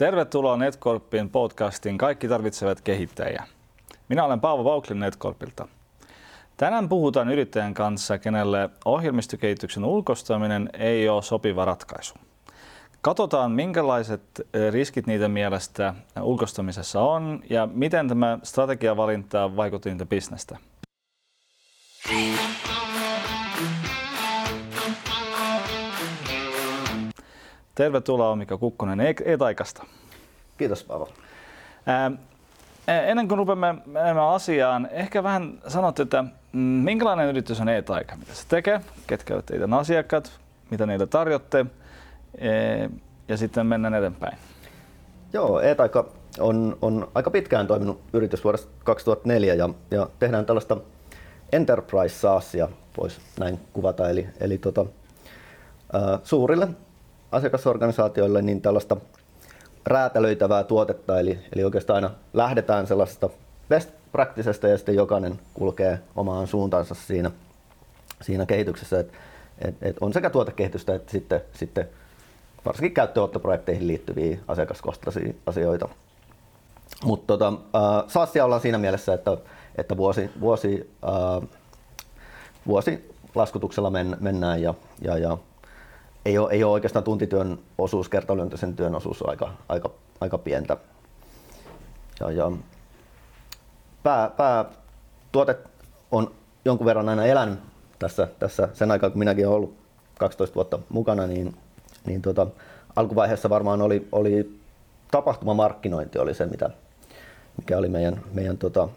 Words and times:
Tervetuloa 0.00 0.56
Netcorpin 0.56 1.30
podcastiin 1.30 1.98
Kaikki 1.98 2.28
tarvitsevat 2.28 2.80
kehittäjiä. 2.80 3.44
Minä 4.08 4.24
olen 4.24 4.40
Paavo 4.40 4.64
Vauklin 4.64 5.00
Netcorpilta. 5.00 5.68
Tänään 6.56 6.88
puhutaan 6.88 7.28
yrittäjän 7.28 7.74
kanssa, 7.74 8.18
kenelle 8.18 8.70
ohjelmistokehityksen 8.84 9.84
ulkostaminen 9.84 10.70
ei 10.78 11.08
ole 11.08 11.22
sopiva 11.22 11.64
ratkaisu. 11.64 12.14
Katsotaan, 13.00 13.52
minkälaiset 13.52 14.22
eh, 14.54 14.72
riskit 14.72 15.06
niiden 15.06 15.30
mielestä 15.30 15.94
ulkostamisessa 16.22 17.00
on 17.00 17.42
ja 17.50 17.68
miten 17.72 18.08
tämä 18.08 18.38
strategiavalinta 18.42 19.56
vaikutti 19.56 19.90
niitä 19.90 20.06
bisnestä. 20.06 20.58
Tervetuloa 27.80 28.36
Mika 28.36 28.58
Kukkonen 28.58 29.00
E-Taikasta. 29.00 29.84
Kiitos 30.58 30.84
Paavo. 30.84 31.08
Ää, 31.86 32.10
ennen 32.86 33.28
kuin 33.28 33.38
rupeamme 33.38 33.74
menemään 33.86 34.28
asiaan, 34.28 34.88
ehkä 34.92 35.22
vähän 35.22 35.58
sanot, 35.68 36.00
että 36.00 36.24
mm, 36.52 36.60
minkälainen 36.60 37.28
yritys 37.28 37.60
on 37.60 37.68
E-Taika, 37.68 38.16
mitä 38.16 38.34
se 38.34 38.48
tekee, 38.48 38.80
ketkä 39.06 39.34
ovat 39.34 39.46
teidän 39.46 39.74
asiakkaat, 39.74 40.40
mitä 40.70 40.86
niille 40.86 41.06
tarjotte 41.06 41.66
ja 43.28 43.36
sitten 43.36 43.66
mennään 43.66 43.94
eteenpäin. 43.94 44.38
Joo, 45.32 45.60
E-Taika 45.60 46.08
on, 46.40 46.78
on 46.82 47.08
aika 47.14 47.30
pitkään 47.30 47.66
toiminut 47.66 48.00
yritys 48.12 48.44
vuodesta 48.44 48.72
2004 48.84 49.54
ja, 49.54 49.68
ja 49.90 50.08
tehdään 50.18 50.46
tällaista 50.46 50.76
enterprise 51.52 52.14
SaaSia, 52.14 52.68
voisi 53.00 53.20
näin 53.38 53.60
kuvata, 53.72 54.10
eli, 54.10 54.28
eli 54.40 54.58
tota, 54.58 54.86
suurille 56.24 56.68
asiakasorganisaatioille 57.32 58.42
niin 58.42 58.60
tällaista 58.60 58.96
räätälöitävää 59.86 60.64
tuotetta, 60.64 61.20
eli, 61.20 61.38
eli 61.52 61.64
oikeastaan 61.64 61.94
aina 62.04 62.16
lähdetään 62.32 62.86
sellaisesta 62.86 63.30
best 63.68 63.90
practicesta 64.12 64.68
ja 64.68 64.76
sitten 64.76 64.94
jokainen 64.94 65.40
kulkee 65.54 66.00
omaan 66.16 66.46
suuntaansa 66.46 66.94
siinä, 66.94 67.30
siinä 68.22 68.46
kehityksessä. 68.46 69.00
Et, 69.00 69.12
et, 69.58 69.74
et 69.82 69.96
on 70.00 70.12
sekä 70.12 70.30
tuotekehitystä 70.30 70.94
että 70.94 71.12
sitten, 71.12 71.40
sitten 71.52 71.88
varsinkin 72.64 72.94
käyttöönottoprojekteihin 72.94 73.86
liittyviä 73.86 74.38
asiakaskohtaisia 74.48 75.32
asioita. 75.46 75.88
Mutta 77.04 77.26
tota, 77.26 77.48
äh, 77.48 78.08
SaaSia 78.08 78.44
ollaan 78.44 78.60
siinä 78.60 78.78
mielessä, 78.78 79.14
että, 79.14 79.36
että 79.78 79.96
vuosi, 79.96 80.30
vuosi, 80.40 80.90
äh, 81.04 81.48
vuosi 82.66 83.14
laskutuksella 83.34 83.90
men, 83.90 84.16
mennään 84.20 84.62
ja, 84.62 84.74
ja, 85.00 85.18
ja 85.18 85.38
ei 86.24 86.38
ole, 86.38 86.52
ei 86.52 86.64
ole 86.64 86.72
oikeastaan 86.72 87.04
tuntityön 87.04 87.58
osuus, 87.78 88.08
kertaluontoisen 88.08 88.76
työn 88.76 88.94
osuus 88.94 89.28
aika, 89.28 89.52
aika, 89.68 89.90
aika 90.20 90.38
pientä. 90.38 90.76
Ja, 92.20 92.30
ja 92.30 92.52
pää, 94.02 94.30
pää, 94.30 94.64
tuote 95.32 95.56
on 96.10 96.30
jonkun 96.64 96.86
verran 96.86 97.08
aina 97.08 97.26
elänyt 97.26 97.58
tässä, 97.98 98.28
tässä 98.38 98.68
sen 98.72 98.90
aikaa, 98.90 99.10
kun 99.10 99.18
minäkin 99.18 99.46
olen 99.46 99.56
ollut 99.56 99.74
12 100.18 100.54
vuotta 100.54 100.78
mukana, 100.88 101.26
niin, 101.26 101.56
niin 102.06 102.22
tota, 102.22 102.46
alkuvaiheessa 102.96 103.50
varmaan 103.50 103.82
oli, 103.82 104.08
oli 104.12 104.60
tapahtumamarkkinointi 105.10 106.18
oli 106.18 106.34
se, 106.34 106.46
mitä, 106.46 106.70
mikä 107.56 107.78
oli 107.78 107.88
meidän, 107.88 108.20
meidän 108.32 108.58
tota, 108.58 108.88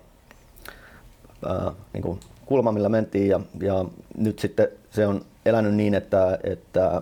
ää, 1.46 1.72
niin 1.94 2.02
kuin 2.02 2.20
kulma, 2.54 2.72
millä 2.72 2.90
mentiin 2.90 3.30
ja, 3.30 3.40
ja 3.62 3.86
nyt 4.18 4.40
sitten 4.40 4.68
se 4.90 5.08
on 5.08 5.22
elänyt 5.46 5.76
niin, 5.76 5.94
että, 5.94 6.40
että 6.44 7.02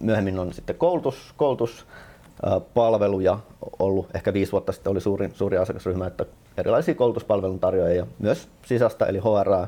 myöhemmin 0.00 0.38
on 0.38 0.52
sitten 0.52 0.76
koulutus, 0.76 1.34
koulutuspalveluja 1.36 3.38
ollut. 3.78 4.06
Ehkä 4.14 4.32
viisi 4.32 4.52
vuotta 4.52 4.72
sitten 4.72 4.90
oli 4.90 5.00
suuri, 5.00 5.30
suuri 5.32 5.56
asiakasryhmä, 5.56 6.06
että 6.06 6.26
erilaisia 6.56 6.94
koulutuspalvelun 6.94 7.60
tarjoajia, 7.60 8.06
myös 8.18 8.48
sisästä 8.66 9.06
eli 9.06 9.18
HR, 9.18 9.66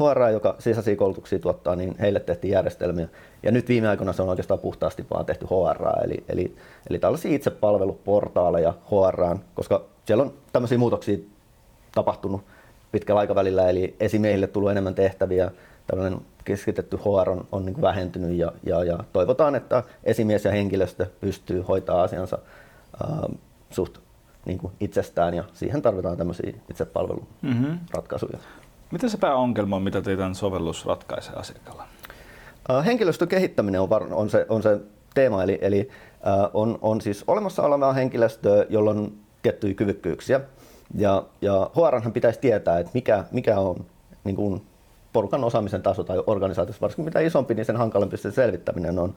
HR, 0.00 0.30
joka 0.32 0.56
sisäisiä 0.58 0.96
koulutuksia 0.96 1.38
tuottaa, 1.38 1.76
niin 1.76 1.96
heille 2.00 2.20
tehtiin 2.20 2.52
järjestelmiä. 2.52 3.08
Ja 3.42 3.52
nyt 3.52 3.68
viime 3.68 3.88
aikoina 3.88 4.12
se 4.12 4.22
on 4.22 4.28
oikeastaan 4.28 4.60
puhtaasti 4.60 5.06
vaan 5.10 5.26
tehty 5.26 5.46
HR, 5.46 6.04
eli, 6.04 6.24
eli, 6.28 6.56
eli 6.90 6.98
tällaisia 6.98 7.34
itsepalveluportaaleja 7.34 8.74
HR, 8.90 9.38
koska 9.54 9.84
siellä 10.06 10.22
on 10.22 10.32
tämmöisiä 10.52 10.78
muutoksia 10.78 11.18
tapahtunut 11.94 12.40
pitkällä 12.94 13.20
aikavälillä, 13.20 13.68
eli 13.68 13.96
esimiehille 14.00 14.46
tullut 14.46 14.70
enemmän 14.70 14.94
tehtäviä, 14.94 15.50
tällainen 15.86 16.20
keskitetty 16.44 16.96
HR 16.96 17.30
on, 17.30 17.46
on 17.52 17.66
niin 17.66 17.82
vähentynyt 17.82 18.36
ja, 18.38 18.52
ja, 18.62 18.84
ja, 18.84 18.98
toivotaan, 19.12 19.54
että 19.54 19.82
esimies 20.04 20.44
ja 20.44 20.50
henkilöstö 20.50 21.06
pystyy 21.20 21.60
hoitaa 21.60 22.02
asiansa 22.02 22.38
ää, 23.02 23.28
suht 23.70 23.98
niin 24.46 24.58
kuin 24.58 24.72
itsestään 24.80 25.34
ja 25.34 25.44
siihen 25.52 25.82
tarvitaan 25.82 26.16
tämmöisiä 26.16 26.52
itsepalveluratkaisuja. 26.70 28.38
Mm-hmm. 28.38 28.90
Mitä 28.90 29.08
se 29.08 29.18
pääongelma 29.18 29.76
on, 29.76 29.82
mitä 29.82 30.02
teidän 30.02 30.34
sovellus 30.34 30.86
ratkaisee 30.86 31.34
asiakkaalla? 31.34 31.86
Henkilöstön 32.84 33.28
kehittäminen 33.28 33.80
on, 33.80 33.90
var, 33.90 34.06
on, 34.10 34.30
se, 34.30 34.46
on 34.48 34.62
se 34.62 34.80
teema, 35.14 35.42
eli, 35.42 35.58
eli 35.62 35.88
ää, 36.22 36.50
on, 36.54 36.78
on 36.82 37.00
siis 37.00 37.24
olemassa 37.26 37.62
olevaa 37.62 37.92
henkilöstöä, 37.92 38.66
jolla 38.68 38.90
on 38.90 39.12
tiettyjä 39.42 39.74
kyvykkyyksiä. 39.74 40.40
Ja, 40.94 41.24
ja 41.42 41.70
HR 41.74 42.10
pitäisi 42.10 42.40
tietää, 42.40 42.78
että 42.78 42.90
mikä, 42.94 43.24
mikä 43.32 43.58
on 43.58 43.84
niin 44.24 44.36
kuin 44.36 44.62
porukan 45.12 45.44
osaamisen 45.44 45.82
taso 45.82 46.04
tai 46.04 46.22
organisaatiossa, 46.26 46.80
varsinkin 46.80 47.04
mitä 47.04 47.20
isompi, 47.20 47.54
niin 47.54 47.64
sen 47.64 47.76
hankalampi 47.76 48.16
se 48.16 48.30
selvittäminen 48.30 48.98
on. 48.98 49.14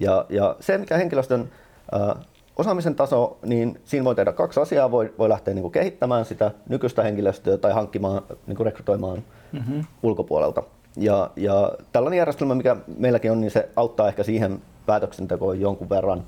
Ja, 0.00 0.26
ja 0.28 0.56
se, 0.60 0.78
mikä 0.78 0.96
henkilöstön 0.96 1.50
ää, 1.92 2.16
osaamisen 2.56 2.94
taso, 2.94 3.38
niin 3.42 3.80
siinä 3.84 4.04
voi 4.04 4.14
tehdä 4.14 4.32
kaksi 4.32 4.60
asiaa. 4.60 4.90
Voi, 4.90 5.14
voi 5.18 5.28
lähteä 5.28 5.54
niin 5.54 5.62
kuin 5.62 5.72
kehittämään 5.72 6.24
sitä 6.24 6.50
nykyistä 6.68 7.02
henkilöstöä 7.02 7.58
tai 7.58 7.72
hankkimaan, 7.72 8.22
niin 8.46 8.56
kuin 8.56 8.64
rekrytoimaan 8.64 9.24
mm-hmm. 9.52 9.84
ulkopuolelta. 10.02 10.62
Ja, 10.96 11.30
ja 11.36 11.72
tällainen 11.92 12.18
järjestelmä, 12.18 12.54
mikä 12.54 12.76
meilläkin 12.98 13.32
on, 13.32 13.40
niin 13.40 13.50
se 13.50 13.68
auttaa 13.76 14.08
ehkä 14.08 14.22
siihen 14.22 14.62
päätöksentekoon 14.86 15.60
jonkun 15.60 15.88
verran, 15.88 16.22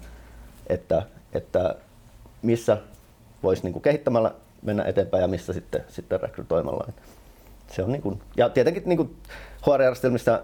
että, 0.67 1.03
että 1.33 1.75
missä 2.43 2.79
voisi 3.43 3.63
niin 3.63 3.73
kuin 3.73 3.83
kehittämällä 3.83 4.35
mennä 4.63 4.85
eteenpäin 4.85 5.21
ja 5.21 5.29
missä 5.29 5.53
sitten, 5.53 5.85
sitten 5.89 6.21
rekrytoimalla 6.21 6.93
se 7.71 7.83
on 7.83 7.93
niin 7.93 8.03
kuin, 8.03 8.21
ja 8.37 8.49
tietenkin 8.49 8.83
niin 8.87 8.97
kuin 8.97 9.17
HR-järjestelmissä 9.67 10.43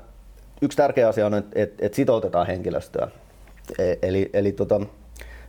yksi 0.62 0.77
tärkeä 0.77 1.09
asia 1.09 1.27
on, 1.27 1.34
että, 1.34 1.62
että, 1.62 1.87
että 1.87 1.97
sitoutetaan 1.97 2.47
henkilöstöä. 2.47 3.09
E, 3.78 3.95
eli, 4.03 4.31
eli 4.33 4.53
tota, 4.53 4.81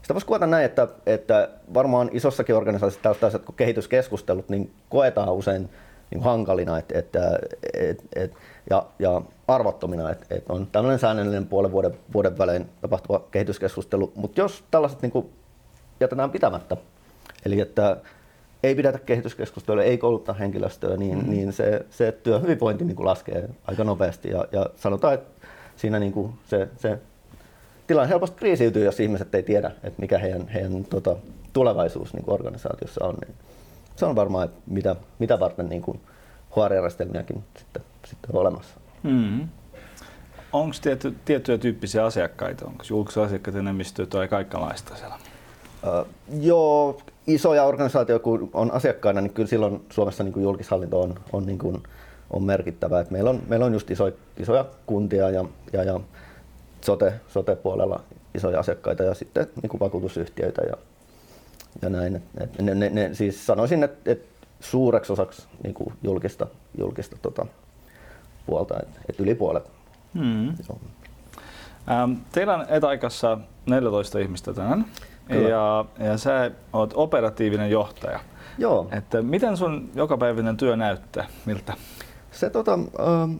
sitä 0.02 0.14
voisi 0.14 0.26
kuvata 0.26 0.46
näin, 0.46 0.64
että, 0.64 0.88
että 1.06 1.48
varmaan 1.74 2.10
isossakin 2.12 2.54
organisaatiossa 2.54 3.18
tällaiset 3.18 3.42
kehityskeskustelut 3.56 4.48
niin 4.48 4.72
koetaan 4.88 5.32
usein 5.32 5.70
niin 6.10 6.22
hankalina 6.22 6.78
että, 6.78 6.98
että, 6.98 7.38
et, 7.74 8.04
et, 8.16 8.32
ja, 8.70 8.86
ja 8.98 9.22
arvottomina, 9.48 10.10
että, 10.10 10.26
että 10.30 10.52
on 10.52 10.66
tällainen 10.66 10.98
säännöllinen 10.98 11.46
puolen 11.46 11.72
vuoden, 11.72 11.94
vuoden 12.14 12.38
välein 12.38 12.68
tapahtuva 12.80 13.24
kehityskeskustelu, 13.30 14.12
mutta 14.16 14.40
jos 14.40 14.64
tällaiset 14.70 15.02
niin 15.02 15.12
kuin 15.12 15.30
jätetään 16.00 16.30
pitämättä, 16.30 16.76
eli 17.44 17.60
että 17.60 17.96
ei 18.64 18.74
pidetä 18.74 18.98
kehityskeskustelua, 18.98 19.82
ei 19.82 19.98
kouluttaa 19.98 20.34
henkilöstöä, 20.34 20.96
niin, 20.96 21.18
mm. 21.18 21.30
niin 21.30 21.52
se, 21.52 21.86
se 21.90 22.12
työhyvinvointi 22.12 22.84
niin 22.84 22.96
kuin 22.96 23.06
laskee 23.06 23.48
aika 23.64 23.84
nopeasti. 23.84 24.30
Ja, 24.30 24.44
ja 24.52 24.66
sanotaan, 24.76 25.14
että 25.14 25.46
siinä 25.76 25.98
niin 25.98 26.12
kuin 26.12 26.32
se, 26.46 26.68
se 26.76 26.98
tilanne 27.86 28.08
helposti 28.08 28.36
kriisiytyy, 28.36 28.84
jos 28.84 29.00
ihmiset 29.00 29.34
ei 29.34 29.42
tiedä, 29.42 29.70
että 29.82 30.00
mikä 30.00 30.18
heidän, 30.18 30.48
heidän 30.48 30.84
tota, 30.84 31.16
tulevaisuus 31.52 32.14
niin 32.14 32.24
kuin 32.24 32.34
organisaatiossa 32.34 33.04
on. 33.04 33.14
Niin 33.14 33.34
se 33.96 34.06
on 34.06 34.16
varmaan, 34.16 34.44
että 34.44 34.60
mitä, 34.66 34.96
mitä 35.18 35.40
varten 35.40 35.68
niin 35.68 35.82
kuin 35.82 36.00
HR-järjestelmiäkin 36.50 37.44
sitten, 37.58 37.82
sitten 38.04 38.30
on 38.32 38.40
olemassa. 38.40 38.80
Mm. 39.02 39.48
Onko 40.52 40.76
tietty, 40.82 41.14
tiettyjä 41.24 41.58
tyyppisiä 41.58 42.04
asiakkaita? 42.04 42.66
Onko 42.66 42.84
julkisasiakkaat 42.90 43.56
enemmistöä 43.56 44.06
tai 44.06 44.28
kaikenlaista 44.28 44.96
siellä? 44.96 45.18
Uh, 45.84 46.06
joo, 46.40 46.98
isoja 47.26 47.64
organisaatioita 47.64 48.22
kun 48.22 48.50
on 48.52 48.72
asiakkaina, 48.72 49.20
niin 49.20 49.32
kyllä 49.32 49.48
silloin 49.48 49.84
Suomessa 49.90 50.24
niin 50.24 50.32
kuin 50.32 50.42
julkishallinto 50.42 51.00
on, 51.00 51.14
on, 51.32 51.46
niin 51.46 51.58
kuin, 51.58 51.82
on 52.30 52.42
merkittävä. 52.42 53.00
Et 53.00 53.10
meillä, 53.10 53.30
on, 53.30 53.42
meillä 53.48 53.66
on 53.66 53.72
just 53.72 53.90
iso, 53.90 54.12
isoja 54.36 54.64
kuntia 54.86 55.30
ja, 55.30 55.44
ja, 55.72 55.84
ja 55.84 56.00
sote, 56.80 57.14
sote-puolella 57.28 58.00
isoja 58.34 58.60
asiakkaita 58.60 59.02
ja 59.02 59.14
sitten 59.14 59.46
niin 59.62 59.70
kuin 59.70 59.80
vakuutusyhtiöitä 59.80 60.62
ja, 60.62 60.76
ja 61.82 61.88
näin. 61.88 62.22
Et, 62.40 62.62
ne, 62.62 62.74
ne, 62.74 62.90
ne, 62.90 63.10
siis 63.12 63.46
sanoisin, 63.46 63.82
että 63.82 64.10
et 64.10 64.26
suureksi 64.60 65.12
osaksi 65.12 65.46
niin 65.62 65.74
kuin 65.74 65.94
julkista, 66.02 66.46
julkista 66.78 67.16
tota, 67.22 67.46
puolta, 68.46 68.74
että 68.82 69.00
et 69.08 69.20
yli 69.20 69.34
puolet. 69.34 69.70
Hmm. 70.14 70.48
Ähm, 71.90 72.12
teillä 72.32 72.54
on 72.54 72.66
etaikassa 72.68 73.38
14 73.66 74.18
ihmistä 74.18 74.54
tänään. 74.54 74.86
Kyllä. 75.28 75.48
Ja, 75.48 75.84
ja 75.98 76.18
sä 76.18 76.50
oot 76.72 76.92
operatiivinen 76.96 77.70
johtaja. 77.70 78.20
Joo. 78.58 78.88
Että 78.92 79.22
miten 79.22 79.56
sun 79.56 79.90
jokapäiväinen 79.94 80.56
työ 80.56 80.76
näyttää? 80.76 81.26
Miltä? 81.46 81.74
Se, 82.30 82.50
tota, 82.50 82.72
ähm, 82.74 83.34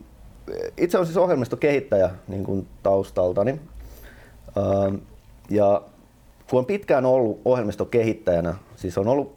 itse 0.77 0.97
on 0.97 1.05
siis 1.05 1.17
ohjelmistokehittäjä 1.17 2.09
niin 2.27 2.43
kuin 2.43 2.67
taustaltani. 2.83 3.59
Ähm, 4.57 4.95
ja 5.49 5.81
kun 6.49 6.59
on 6.59 6.65
pitkään 6.65 7.05
ollut 7.05 7.41
ohjelmistokehittäjänä, 7.45 8.55
siis 8.75 8.97
on 8.97 9.07
ollut 9.07 9.35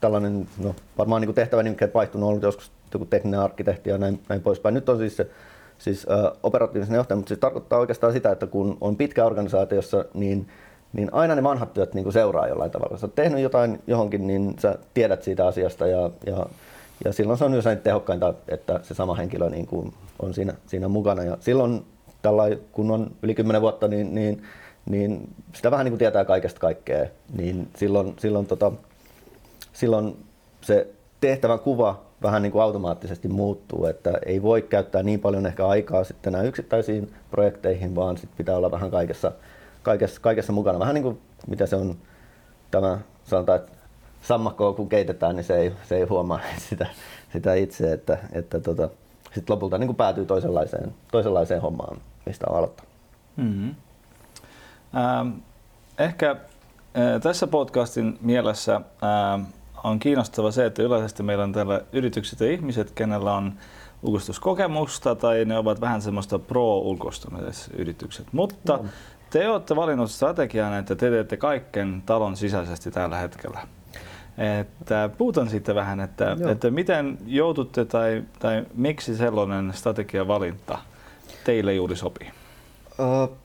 tällainen, 0.00 0.48
no 0.58 0.74
varmaan 0.98 1.22
niin 1.22 1.34
tehtävä 1.34 1.62
nimikkeet 1.62 1.94
vaihtunut, 1.94 2.28
ollut 2.28 2.42
joskus 2.42 2.72
joku 2.92 3.04
tekninen 3.04 3.40
arkkitehti 3.40 3.90
ja 3.90 3.98
näin, 3.98 4.20
näin 4.28 4.40
poispäin. 4.40 4.74
Nyt 4.74 4.88
on 4.88 4.98
siis 4.98 5.16
se 5.16 5.30
siis, 5.78 6.06
äh, 6.10 6.38
operatiivisen 6.42 6.94
johtajan, 6.94 7.18
mutta 7.18 7.28
se 7.28 7.36
tarkoittaa 7.36 7.78
oikeastaan 7.78 8.12
sitä, 8.12 8.30
että 8.32 8.46
kun 8.46 8.78
on 8.80 8.96
pitkä 8.96 9.24
organisaatiossa, 9.24 10.04
niin, 10.14 10.48
niin 10.92 11.08
aina 11.12 11.34
ne 11.34 11.42
vanhat 11.42 11.74
työt 11.74 11.94
niin 11.94 12.02
kuin 12.02 12.12
seuraa 12.12 12.48
jollain 12.48 12.70
tavalla. 12.70 12.94
Jos 12.94 13.04
olet 13.04 13.14
tehnyt 13.14 13.40
jotain 13.40 13.82
johonkin, 13.86 14.26
niin 14.26 14.56
sä 14.58 14.78
tiedät 14.94 15.22
siitä 15.22 15.46
asiasta 15.46 15.86
ja, 15.86 16.10
ja, 16.26 16.46
ja 17.04 17.12
silloin 17.12 17.38
se 17.38 17.44
on 17.44 17.54
usein 17.54 17.78
tehokkainta, 17.78 18.34
että 18.48 18.80
se 18.82 18.94
sama 18.94 19.14
henkilö 19.14 19.50
niin 19.50 19.66
kuin 19.66 19.94
on 20.18 20.34
siinä, 20.34 20.54
siinä 20.66 20.88
mukana. 20.88 21.22
Ja 21.22 21.36
silloin 21.40 21.84
tällä, 22.22 22.42
kun 22.72 22.90
on 22.90 23.10
yli 23.22 23.34
10 23.34 23.62
vuotta, 23.62 23.88
niin, 23.88 24.14
niin, 24.14 24.42
niin 24.90 25.34
sitä 25.54 25.70
vähän 25.70 25.84
niin 25.84 25.92
kuin 25.92 25.98
tietää 25.98 26.24
kaikesta 26.24 26.60
kaikkea, 26.60 27.06
niin 27.36 27.68
silloin, 27.76 28.14
silloin, 28.18 28.46
tota, 28.46 28.72
silloin 29.72 30.16
se 30.60 30.86
tehtävän 31.20 31.58
kuva 31.58 32.02
vähän 32.22 32.42
niin 32.42 32.52
kuin 32.52 32.62
automaattisesti 32.62 33.28
muuttuu, 33.28 33.86
että 33.86 34.18
ei 34.26 34.42
voi 34.42 34.62
käyttää 34.62 35.02
niin 35.02 35.20
paljon 35.20 35.46
ehkä 35.46 35.66
aikaa 35.66 36.04
sitten 36.04 36.44
yksittäisiin 36.44 37.12
projekteihin, 37.30 37.94
vaan 37.94 38.16
sit 38.16 38.30
pitää 38.36 38.56
olla 38.56 38.70
vähän 38.70 38.90
kaikessa, 38.90 39.32
kaikessa, 39.88 40.20
kaikessa 40.20 40.52
mukana. 40.52 40.78
Vähän 40.78 40.94
niin 40.94 41.02
kuin 41.02 41.20
mitä 41.46 41.66
se 41.66 41.76
on 41.76 41.96
tämä, 42.70 42.98
sanotaan, 43.24 43.58
että 43.58 43.72
sammakkoa 44.22 44.72
kun 44.72 44.88
keitetään, 44.88 45.36
niin 45.36 45.44
se 45.44 45.56
ei, 45.56 45.72
se 45.88 45.96
ei 45.96 46.04
huomaa 46.04 46.40
sitä, 46.68 46.86
sitä 47.32 47.54
itse, 47.54 47.92
että, 47.92 48.18
että 48.32 48.60
tota, 48.60 48.88
sitten 49.34 49.54
lopulta 49.54 49.78
niin 49.78 49.88
kuin 49.88 49.96
päätyy 49.96 50.26
toisenlaiseen, 50.26 50.94
toisenlaiseen 51.12 51.62
hommaan, 51.62 51.98
mistä 52.26 52.46
on 52.50 52.56
aloittanut. 52.56 52.92
Mm-hmm. 53.36 53.74
Ähm, 54.96 55.28
ehkä 55.98 56.30
äh, 56.30 57.20
tässä 57.22 57.46
podcastin 57.46 58.18
mielessä 58.20 58.74
äh, 58.76 59.46
on 59.84 59.98
kiinnostava 59.98 60.50
se, 60.50 60.66
että 60.66 60.82
yleisesti 60.82 61.22
meillä 61.22 61.44
on 61.44 61.52
täällä 61.52 61.80
yritykset 61.92 62.40
ja 62.40 62.52
ihmiset, 62.52 62.90
kenellä 62.90 63.34
on 63.34 63.52
ulkoistuskokemusta 64.02 65.14
tai 65.14 65.44
ne 65.44 65.58
ovat 65.58 65.80
vähän 65.80 66.02
semmoista 66.02 66.38
pro-ulkoistumisyritykset. 66.38 68.26
Mutta 68.32 68.76
no. 68.76 68.84
Te 69.30 69.48
olette 69.48 69.76
valinnut 69.76 70.10
strategian, 70.10 70.78
että 70.78 70.94
te 70.94 71.10
teette 71.10 71.36
kaiken 71.36 72.02
talon 72.06 72.36
sisäisesti 72.36 72.90
tällä 72.90 73.16
hetkellä. 73.16 73.60
Että 74.60 75.10
puhutaan 75.18 75.50
siitä 75.50 75.74
vähän, 75.74 76.00
että, 76.00 76.36
että 76.50 76.70
miten 76.70 77.18
joututte 77.26 77.84
tai, 77.84 78.22
tai 78.38 78.66
miksi 78.74 79.16
sellainen 79.16 79.72
strategiavalinta 79.74 80.78
teille 81.44 81.74
juuri 81.74 81.96
sopii? 81.96 82.30
Uh, 82.98 83.36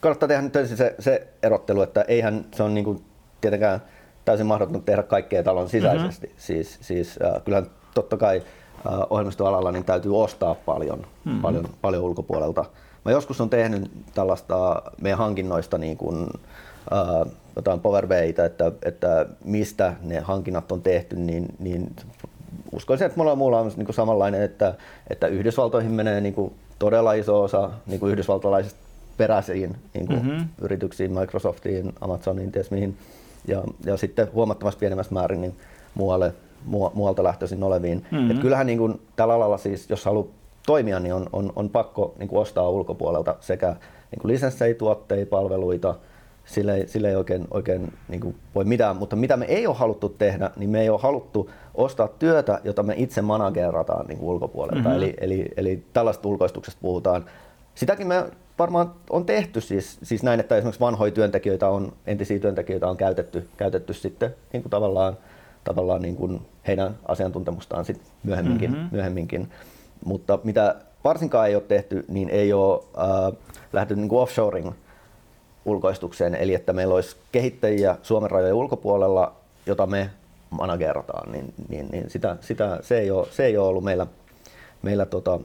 kannattaa 0.00 0.28
tehdä 0.28 0.42
nyt 0.42 0.52
se, 0.76 0.94
se 0.98 1.28
erottelu, 1.42 1.82
että 1.82 2.02
eihän 2.08 2.44
se 2.54 2.62
on 2.62 2.74
niinku 2.74 3.02
tietenkään 3.40 3.82
täysin 4.24 4.46
mahdotonta 4.46 4.86
tehdä 4.86 5.02
kaikkea 5.02 5.42
talon 5.42 5.68
sisäisesti. 5.68 6.26
Mm-hmm. 6.26 6.40
Siis, 6.40 6.78
siis 6.80 7.18
äh, 7.24 7.44
kyllähän 7.44 7.70
totta 7.94 8.16
kai 8.16 8.36
äh, 8.36 8.92
ohjelmistoalalla 9.10 9.72
niin 9.72 9.84
täytyy 9.84 10.22
ostaa 10.22 10.54
paljon, 10.54 10.98
mm-hmm. 10.98 11.40
paljon, 11.40 11.68
paljon 11.80 12.02
ulkopuolelta. 12.02 12.64
Mä 13.06 13.12
joskus 13.12 13.40
on 13.40 13.50
tehnyt 13.50 13.90
tällaista 14.14 14.82
meidän 15.00 15.18
hankinnoista 15.18 15.78
niin 15.78 15.96
kuin, 15.96 16.26
äh, 16.92 17.32
jotain 17.56 17.80
Power 17.80 18.06
Bayta, 18.06 18.44
että, 18.44 18.72
että 18.82 19.26
mistä 19.44 19.94
ne 20.02 20.20
hankinnat 20.20 20.72
on 20.72 20.82
tehty, 20.82 21.16
niin, 21.16 21.46
niin 21.58 21.96
uskoisin, 22.72 23.06
että 23.06 23.18
mulla, 23.18 23.36
mulla 23.36 23.60
on 23.60 23.72
niin 23.76 23.84
kuin 23.84 23.94
samanlainen, 23.94 24.42
että, 24.42 24.74
että 25.10 25.26
Yhdysvaltoihin 25.26 25.92
menee 25.92 26.20
niin 26.20 26.34
kuin 26.34 26.54
todella 26.78 27.12
iso 27.12 27.42
osa 27.42 27.70
niin 27.86 28.00
kuin 28.00 28.12
yhdysvaltalaisista 28.12 28.80
peräisiin 29.16 29.76
niin 29.94 30.06
kuin 30.06 30.26
mm-hmm. 30.26 30.48
yrityksiin, 30.60 31.18
Microsoftiin, 31.18 31.92
Amazoniin, 32.00 32.52
ties 32.52 32.70
mihin 32.70 32.98
ja, 33.48 33.62
ja 33.84 33.96
sitten 33.96 34.32
huomattavasti 34.32 34.80
pienemmässä 34.80 35.14
määrin 35.14 35.40
niin 35.40 35.56
muualle, 35.94 36.34
muualta 36.94 37.24
lähtöisin 37.24 37.62
oleviin. 37.62 38.06
Mm-hmm. 38.10 38.30
Et 38.30 38.38
kyllähän 38.38 38.66
niin 38.66 38.78
kuin, 38.78 39.00
tällä 39.16 39.34
alalla 39.34 39.58
siis, 39.58 39.90
jos 39.90 40.04
haluaa 40.04 40.26
toimia, 40.66 41.00
niin 41.00 41.14
on, 41.14 41.26
on, 41.32 41.52
on 41.56 41.70
pakko 41.70 42.14
niin 42.18 42.28
kuin 42.28 42.40
ostaa 42.40 42.68
ulkopuolelta 42.68 43.36
sekä 43.40 43.76
niin 44.10 44.20
kuin 44.20 44.32
lisenssejä, 44.32 44.74
tuotteita, 44.74 45.30
palveluita, 45.30 45.94
sille 46.44 46.74
ei, 46.74 46.88
sille 46.88 47.08
ei 47.08 47.16
oikein, 47.16 47.46
oikein 47.50 47.92
niin 48.08 48.20
kuin 48.20 48.36
voi 48.54 48.64
mitään, 48.64 48.96
mutta 48.96 49.16
mitä 49.16 49.36
me 49.36 49.46
ei 49.46 49.66
ole 49.66 49.76
haluttu 49.76 50.08
tehdä, 50.08 50.50
niin 50.56 50.70
me 50.70 50.80
ei 50.80 50.88
ole 50.88 51.00
haluttu 51.00 51.50
ostaa 51.74 52.08
työtä, 52.08 52.60
jota 52.64 52.82
me 52.82 52.94
itse 52.96 53.22
managerataan 53.22 54.06
niin 54.06 54.18
kuin 54.18 54.28
ulkopuolelta. 54.28 54.88
Mm-hmm. 54.88 54.96
Eli, 54.96 55.14
eli, 55.20 55.48
eli 55.56 55.84
tällaista 55.92 56.28
ulkoistuksesta 56.28 56.80
puhutaan. 56.82 57.24
Sitäkin 57.74 58.06
me 58.06 58.24
varmaan 58.58 58.92
on 59.10 59.26
tehty 59.26 59.60
siis, 59.60 59.98
siis 60.02 60.22
näin, 60.22 60.40
että 60.40 60.56
esimerkiksi 60.56 60.80
vanhoja 60.80 61.12
työntekijöitä 61.12 61.68
on, 61.68 61.92
entisiä 62.06 62.38
työntekijöitä 62.38 62.88
on 62.88 62.96
käytetty, 62.96 63.48
käytetty 63.56 63.94
sitten 63.94 64.34
niin 64.52 64.62
kuin 64.62 64.70
tavallaan, 64.70 65.16
tavallaan 65.64 66.02
niin 66.02 66.16
kuin 66.16 66.40
heidän 66.66 66.94
asiantuntemustaan 67.08 67.84
sit 67.84 68.00
myöhemminkin, 68.22 68.70
mm-hmm. 68.70 68.88
myöhemminkin. 68.92 69.48
Mutta 70.06 70.38
mitä 70.44 70.74
varsinkaan 71.04 71.48
ei 71.48 71.54
ole 71.54 71.62
tehty, 71.62 72.04
niin 72.08 72.28
ei 72.28 72.52
ole 72.52 72.82
äh, 72.98 73.38
lähdetty 73.72 73.96
niin 73.96 74.12
offshoring 74.12 74.72
ulkoistukseen, 75.64 76.34
eli 76.34 76.54
että 76.54 76.72
meillä 76.72 76.94
olisi 76.94 77.16
kehittäjiä 77.32 77.96
Suomen 78.02 78.30
rajojen 78.30 78.54
ulkopuolella, 78.54 79.32
jota 79.66 79.86
me 79.86 80.10
managerataan, 80.50 81.32
niin, 81.32 81.54
niin, 81.68 81.88
niin 81.92 82.10
sitä, 82.10 82.36
sitä, 82.40 82.78
se, 82.82 82.98
ei 82.98 83.10
ole, 83.10 83.26
se 83.30 83.44
ei 83.44 83.56
ole 83.56 83.68
ollut 83.68 83.84
meillä, 83.84 84.06
meillä 84.82 85.06
tota, 85.06 85.40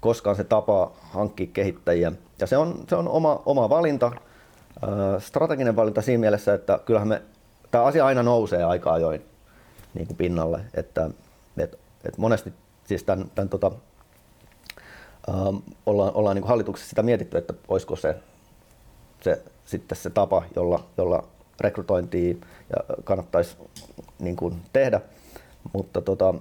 koskaan 0.00 0.36
se 0.36 0.44
tapa 0.44 0.92
hankkia 1.00 1.46
kehittäjiä. 1.52 2.12
Ja 2.40 2.46
se 2.46 2.56
on, 2.56 2.84
se 2.88 2.96
on 2.96 3.08
oma, 3.08 3.42
oma 3.46 3.70
valinta, 3.70 4.12
strateginen 5.18 5.76
valinta 5.76 6.02
siinä 6.02 6.20
mielessä, 6.20 6.54
että 6.54 6.78
kyllähän 6.86 7.08
me, 7.08 7.22
tämä 7.70 7.84
asia 7.84 8.06
aina 8.06 8.22
nousee 8.22 8.64
aika 8.64 8.92
ajoin 8.92 9.24
niin 9.94 10.06
kuin 10.06 10.16
pinnalle. 10.16 10.60
Että, 10.74 11.10
et, 11.58 11.78
et 12.04 12.18
monesti 12.18 12.52
siis 12.84 13.04
tämän, 13.04 13.30
tämän 13.34 13.48
tota, 13.48 13.70
ähm, 15.28 15.56
ollaan, 15.86 16.14
ollaan 16.14 16.36
niin 16.36 16.46
hallituksessa 16.46 16.90
sitä 16.90 17.02
mietitty, 17.02 17.38
että 17.38 17.54
olisiko 17.68 17.96
se, 17.96 18.16
se 19.20 19.42
sitten 19.64 19.98
se 19.98 20.10
tapa, 20.10 20.42
jolla, 20.56 20.84
jolla 20.96 21.24
rekrytointia 21.60 22.34
ja 22.70 22.96
kannattaisi 23.04 23.56
niin 24.18 24.36
kuin 24.36 24.62
tehdä. 24.72 25.00
Mutta 25.72 26.00
tota, 26.00 26.34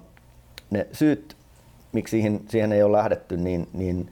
ne 0.69 0.87
syyt, 0.91 1.37
miksi 1.91 2.11
siihen, 2.11 2.41
siihen 2.49 2.71
ei 2.71 2.83
ole 2.83 2.97
lähdetty, 2.97 3.37
niin, 3.37 3.67
niin 3.73 4.11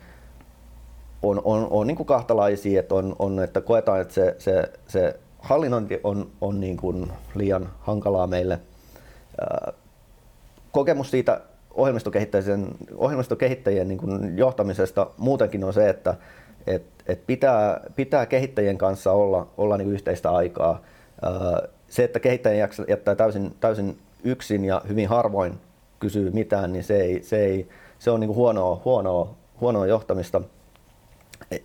on, 1.24 1.42
on, 1.44 1.68
on 1.70 1.88
niin 1.88 1.98
kuin 1.98 2.08
kahtalaisia, 2.08 2.80
että, 2.80 2.96
on, 2.96 3.16
on, 3.20 3.44
että 3.44 3.62
koetaan, 3.62 4.02
että 4.02 4.14
se, 4.14 4.36
se, 4.40 4.72
se 4.88 5.20
hallinnointi 5.40 6.00
on, 6.04 6.32
on 6.42 6.60
niin 6.60 6.78
kuin 6.78 7.12
liian 7.36 7.70
hankalaa 7.80 8.28
meille. 8.28 8.60
Kokemus 10.72 11.12
siitä 11.12 11.42
ohjelmistokehittäjien, 11.74 12.68
ohjelmistokehittäjien 12.96 13.88
niin 13.88 13.98
kuin 13.98 14.38
johtamisesta 14.38 15.08
muutenkin 15.18 15.64
on 15.64 15.74
se, 15.74 15.90
että 15.90 16.16
et, 16.68 16.84
et 17.08 17.28
pitää, 17.28 17.80
pitää 17.96 18.26
kehittäjien 18.26 18.78
kanssa 18.78 19.12
olla, 19.12 19.48
olla 19.58 19.78
niin 19.78 19.92
yhteistä 19.92 20.32
aikaa. 20.32 20.82
Se, 21.88 22.04
että 22.04 22.20
kehittäjä 22.20 22.70
jättää 22.88 23.16
täysin, 23.16 23.56
täysin 23.60 24.00
yksin 24.24 24.66
ja 24.66 24.82
hyvin 24.88 25.10
harvoin 25.10 25.54
kysyy 26.00 26.32
mitään, 26.32 26.74
niin 26.74 26.84
se, 26.84 27.02
ei, 27.02 27.24
se, 27.24 27.46
ei, 27.46 27.70
se 28.00 28.12
on 28.12 28.20
niin 28.20 28.28
kuin 28.28 28.38
huonoa, 28.38 28.82
huonoa, 28.86 29.36
huonoa 29.62 29.88
johtamista. 29.88 30.42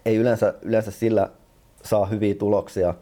Ei 0.05 0.17
yleensä, 0.17 0.55
yleensä 0.63 0.91
sillä 0.91 1.31
saa 1.83 2.07
hyviä 2.07 2.35
tuloksia, 2.35 2.95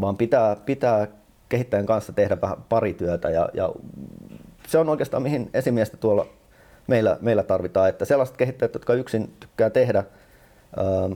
vaan 0.00 0.16
pitää, 0.16 0.56
pitää 0.56 1.06
kehittäjän 1.48 1.86
kanssa 1.86 2.12
tehdä 2.12 2.40
vähän 2.40 2.58
pari 2.68 2.94
työtä 2.94 3.30
ja, 3.30 3.48
ja 3.54 3.72
se 4.68 4.78
on 4.78 4.88
oikeastaan 4.88 5.22
mihin 5.22 5.50
esimiestä 5.54 5.96
tuolla 5.96 6.26
meillä, 6.86 7.18
meillä 7.20 7.42
tarvitaan, 7.42 7.88
että 7.88 8.04
sellaiset 8.04 8.36
kehittäjät, 8.36 8.74
jotka 8.74 8.94
yksin 8.94 9.32
tykkää 9.40 9.70
tehdä, 9.70 10.04
ähm, 10.78 11.12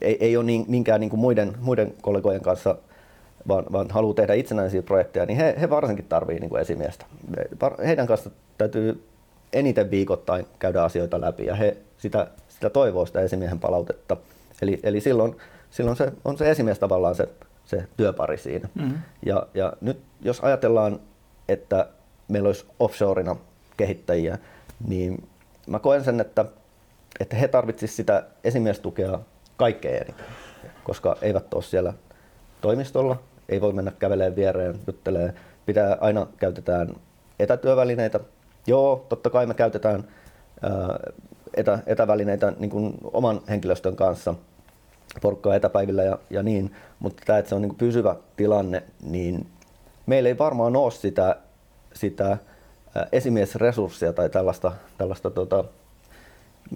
ei, 0.00 0.16
ei 0.20 0.36
ole 0.36 0.44
niin, 0.44 0.64
niinkään 0.68 1.00
niin 1.00 1.10
kuin 1.10 1.20
muiden, 1.20 1.52
muiden 1.60 1.94
kollegojen 2.02 2.40
kanssa 2.40 2.76
vaan, 3.48 3.64
vaan 3.72 3.90
haluaa 3.90 4.14
tehdä 4.14 4.34
itsenäisiä 4.34 4.82
projekteja, 4.82 5.26
niin 5.26 5.36
he, 5.36 5.54
he 5.60 5.70
varsinkin 5.70 6.04
tarvitsevat 6.08 6.52
niin 6.52 6.60
esimiestä. 6.60 7.06
Heidän 7.86 8.06
kanssa 8.06 8.30
täytyy 8.58 9.04
eniten 9.52 9.90
viikoittain 9.90 10.46
käydä 10.58 10.82
asioita 10.82 11.20
läpi 11.20 11.46
ja 11.46 11.54
he 11.54 11.76
sitä, 11.98 12.26
sitä 12.48 12.70
toivoo 12.70 13.06
sitä 13.06 13.20
esimiehen 13.20 13.60
palautetta. 13.60 14.16
Eli, 14.62 14.80
eli 14.82 15.00
silloin, 15.00 15.36
silloin 15.70 15.96
se 15.96 16.12
on 16.24 16.38
se 16.38 16.50
esimies 16.50 16.78
tavallaan 16.78 17.14
se, 17.14 17.28
se 17.64 17.84
työpari 17.96 18.38
siinä. 18.38 18.68
Mm-hmm. 18.74 18.98
Ja, 19.26 19.46
ja 19.54 19.72
nyt 19.80 19.98
jos 20.22 20.40
ajatellaan, 20.40 21.00
että 21.48 21.88
meillä 22.28 22.46
olisi 22.46 22.66
offshoreina 22.80 23.36
kehittäjiä, 23.76 24.38
niin 24.88 25.28
mä 25.66 25.78
koen 25.78 26.04
sen, 26.04 26.20
että, 26.20 26.44
että 27.20 27.36
he 27.36 27.48
tarvitsisivat 27.48 27.96
sitä 27.96 28.24
esimiestukea 28.44 29.18
kaikkein 29.56 29.96
eniten, 29.96 30.26
koska 30.84 31.16
eivät 31.22 31.54
ole 31.54 31.62
siellä 31.62 31.92
toimistolla, 32.60 33.16
ei 33.48 33.60
voi 33.60 33.72
mennä 33.72 33.92
käveleen 33.98 34.36
viereen, 34.36 34.80
juttelee. 34.86 35.34
Pitää 35.66 35.98
aina 36.00 36.26
käytetään 36.36 36.88
etätyövälineitä. 37.38 38.20
Joo, 38.66 39.06
totta 39.08 39.30
kai 39.30 39.46
me 39.46 39.54
käytetään 39.54 40.04
etä, 41.54 41.78
etävälineitä 41.86 42.52
niin 42.58 42.70
kuin 42.70 42.94
oman 43.02 43.40
henkilöstön 43.48 43.96
kanssa, 43.96 44.34
porukkaa 45.22 45.54
etäpäivillä 45.54 46.02
ja, 46.02 46.18
ja 46.30 46.42
niin, 46.42 46.74
mutta 46.98 47.22
tämä, 47.26 47.38
että 47.38 47.48
se 47.48 47.54
on 47.54 47.62
niin 47.62 47.74
pysyvä 47.74 48.16
tilanne, 48.36 48.82
niin 49.02 49.46
meillä 50.06 50.28
ei 50.28 50.38
varmaan 50.38 50.76
ole 50.76 50.90
sitä, 50.90 51.36
sitä 51.94 52.38
esimiesresurssia 53.12 54.12
tai 54.12 54.30
tällaista, 54.30 54.72
tällaista 54.98 55.30
tota, 55.30 55.64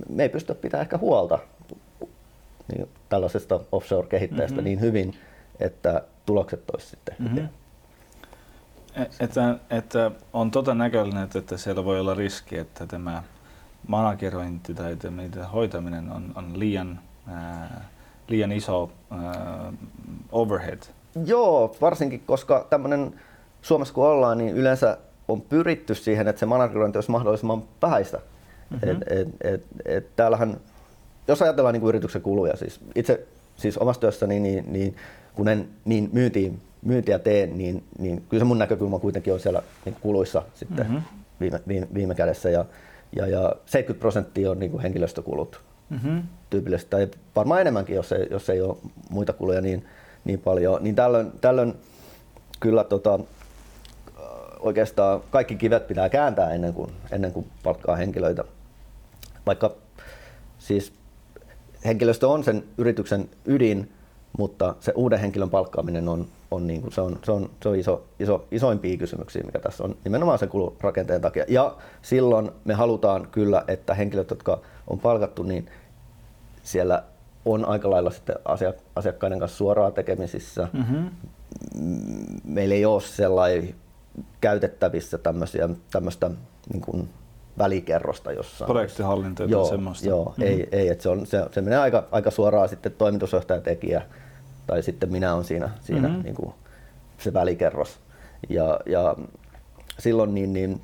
me 0.08 0.22
ei 0.22 0.28
pystytä 0.28 0.60
pitämään 0.60 0.82
ehkä 0.82 0.98
huolta 0.98 1.38
niin, 2.72 2.88
tällaisesta 3.08 3.60
offshore-kehittäjästä 3.72 4.54
mm-hmm. 4.54 4.64
niin 4.64 4.80
hyvin, 4.80 5.14
että 5.60 6.02
tulokset 6.26 6.70
olisi 6.70 6.86
sitten 6.86 7.16
mm-hmm. 7.18 7.48
Että, 9.20 9.58
että 9.70 10.10
on 10.32 10.50
tota 10.50 10.74
näköinen, 10.74 11.28
että 11.34 11.56
siellä 11.56 11.84
voi 11.84 12.00
olla 12.00 12.14
riski, 12.14 12.58
että 12.58 12.86
tämä 12.86 13.22
managerointi 13.86 14.74
tai 14.74 14.96
tämä 14.96 15.22
hoitaminen 15.52 16.12
on, 16.12 16.32
on 16.34 16.58
liian, 16.58 17.00
ää, 17.28 17.84
liian 18.28 18.52
iso 18.52 18.90
ää, 19.10 19.72
overhead. 20.32 20.82
Joo, 21.24 21.76
varsinkin 21.80 22.22
koska 22.26 22.66
tämmöinen 22.70 23.20
Suomessa 23.62 23.94
kun 23.94 24.06
ollaan, 24.06 24.38
niin 24.38 24.56
yleensä 24.56 24.98
on 25.28 25.40
pyritty 25.40 25.94
siihen, 25.94 26.28
että 26.28 26.40
se 26.40 26.46
managerointi 26.46 26.98
olisi 26.98 27.10
mahdollisimman 27.10 27.62
vähäistä. 27.82 28.18
Mm-hmm. 28.70 28.90
Et, 28.90 28.98
et, 29.10 29.28
et, 29.40 29.64
et 29.84 30.16
täällähän, 30.16 30.60
jos 31.28 31.42
ajatellaan 31.42 31.72
niin 31.72 31.80
kuin 31.80 31.88
yrityksen 31.88 32.22
kuluja, 32.22 32.56
siis 32.56 32.80
itse 32.94 33.26
siis 33.56 33.78
omassa 33.78 34.00
työssäni, 34.00 34.40
niin, 34.40 34.72
niin 34.72 34.96
kun 35.34 35.48
en 35.48 35.68
niin 35.84 36.10
myyntiin, 36.12 36.60
myyntiä 36.82 37.18
teen, 37.18 37.58
niin, 37.58 37.84
niin 37.98 38.24
kyllä 38.28 38.40
se 38.40 38.44
mun 38.44 38.58
näkökulma 38.58 38.98
kuitenkin 38.98 39.32
on 39.32 39.40
siellä 39.40 39.62
niin 39.84 39.96
kuluissa 40.00 40.42
sitten 40.54 40.86
mm-hmm. 40.86 41.02
viime, 41.40 41.60
viime, 41.68 41.88
viime 41.94 42.14
kädessä. 42.14 42.50
Ja, 42.50 42.64
ja, 43.16 43.26
ja 43.26 43.52
70 43.66 44.00
prosenttia 44.00 44.50
on 44.50 44.58
niin 44.58 44.70
kuin 44.70 44.82
henkilöstökulut 44.82 45.60
mm-hmm. 45.90 46.22
tyypillisesti, 46.50 46.90
tai 46.90 47.08
varmaan 47.36 47.60
enemmänkin, 47.60 47.96
jos 47.96 48.12
ei, 48.12 48.26
jos 48.30 48.50
ei 48.50 48.60
ole 48.60 48.76
muita 49.10 49.32
kuluja 49.32 49.60
niin, 49.60 49.86
niin 50.24 50.38
paljon. 50.38 50.84
Niin 50.84 50.94
tällöin, 50.94 51.32
tällöin 51.40 51.74
kyllä 52.60 52.84
tota, 52.84 53.20
oikeastaan 54.58 55.20
kaikki 55.30 55.56
kivet 55.56 55.86
pitää 55.86 56.08
kääntää 56.08 56.54
ennen 56.54 56.74
kuin, 56.74 56.92
ennen 57.10 57.32
kuin 57.32 57.46
palkkaa 57.62 57.96
henkilöitä. 57.96 58.44
Vaikka 59.46 59.74
siis 60.58 60.92
henkilöstö 61.84 62.28
on 62.28 62.44
sen 62.44 62.64
yrityksen 62.78 63.28
ydin, 63.44 63.92
mutta 64.38 64.74
se 64.80 64.92
uuden 64.96 65.18
henkilön 65.18 65.50
palkkaaminen 65.50 66.08
on, 66.08 66.26
on, 66.50 66.66
niin 66.66 66.80
kuin, 66.80 66.92
se 66.92 67.00
on, 67.00 67.18
se 67.24 67.32
on, 67.32 67.50
se 67.62 67.68
on 67.68 67.76
iso, 67.76 68.04
iso, 68.20 68.46
isoimpia 68.50 68.96
kysymyksiä, 68.96 69.42
mikä 69.42 69.58
tässä 69.58 69.84
on 69.84 69.96
nimenomaan 70.04 70.38
sen 70.38 70.48
kulurakenteen 70.48 71.20
takia. 71.20 71.44
Ja 71.48 71.76
silloin 72.02 72.50
me 72.64 72.74
halutaan 72.74 73.28
kyllä, 73.32 73.64
että 73.68 73.94
henkilöt, 73.94 74.30
jotka 74.30 74.60
on 74.86 74.98
palkattu, 74.98 75.42
niin 75.42 75.70
siellä 76.62 77.02
on 77.44 77.64
aika 77.64 77.90
lailla 77.90 78.10
sitten 78.10 78.36
asiakkaiden 78.96 79.38
kanssa 79.38 79.58
suoraan 79.58 79.92
tekemisissä. 79.92 80.68
Mm-hmm. 80.72 81.10
Meillä 82.44 82.74
ei 82.74 82.84
ole 82.84 83.00
sellainen 83.00 83.74
käytettävissä 84.40 85.18
tämmöisiä, 85.18 85.68
tämmöistä 85.90 86.30
niin 86.72 86.80
kuin 86.80 87.08
välikerrosta 87.58 88.32
jossain. 88.32 88.70
Projektihallinto 88.70 89.44
joo, 89.44 89.64
semmoista. 89.64 90.08
Joo, 90.08 90.24
mm-hmm. 90.24 90.42
ei, 90.44 90.68
ei 90.72 90.88
että 90.88 91.02
se, 91.02 91.08
on, 91.08 91.26
se, 91.26 91.46
se 91.50 91.60
menee 91.60 91.78
aika, 91.78 92.08
aika 92.10 92.30
suoraan 92.30 92.68
sitten 92.68 92.92
toimitusjohtaja 92.92 93.60
tekijä 93.60 94.02
tai 94.66 94.82
sitten 94.82 95.12
minä 95.12 95.34
on 95.34 95.44
siinä, 95.44 95.70
siinä 95.80 96.08
mm-hmm. 96.08 96.22
niin 96.22 96.34
kuin 96.34 96.54
se 97.18 97.32
välikerros. 97.32 97.98
Ja, 98.48 98.80
ja 98.86 99.16
silloin 99.98 100.34
niin, 100.34 100.52
niin 100.52 100.80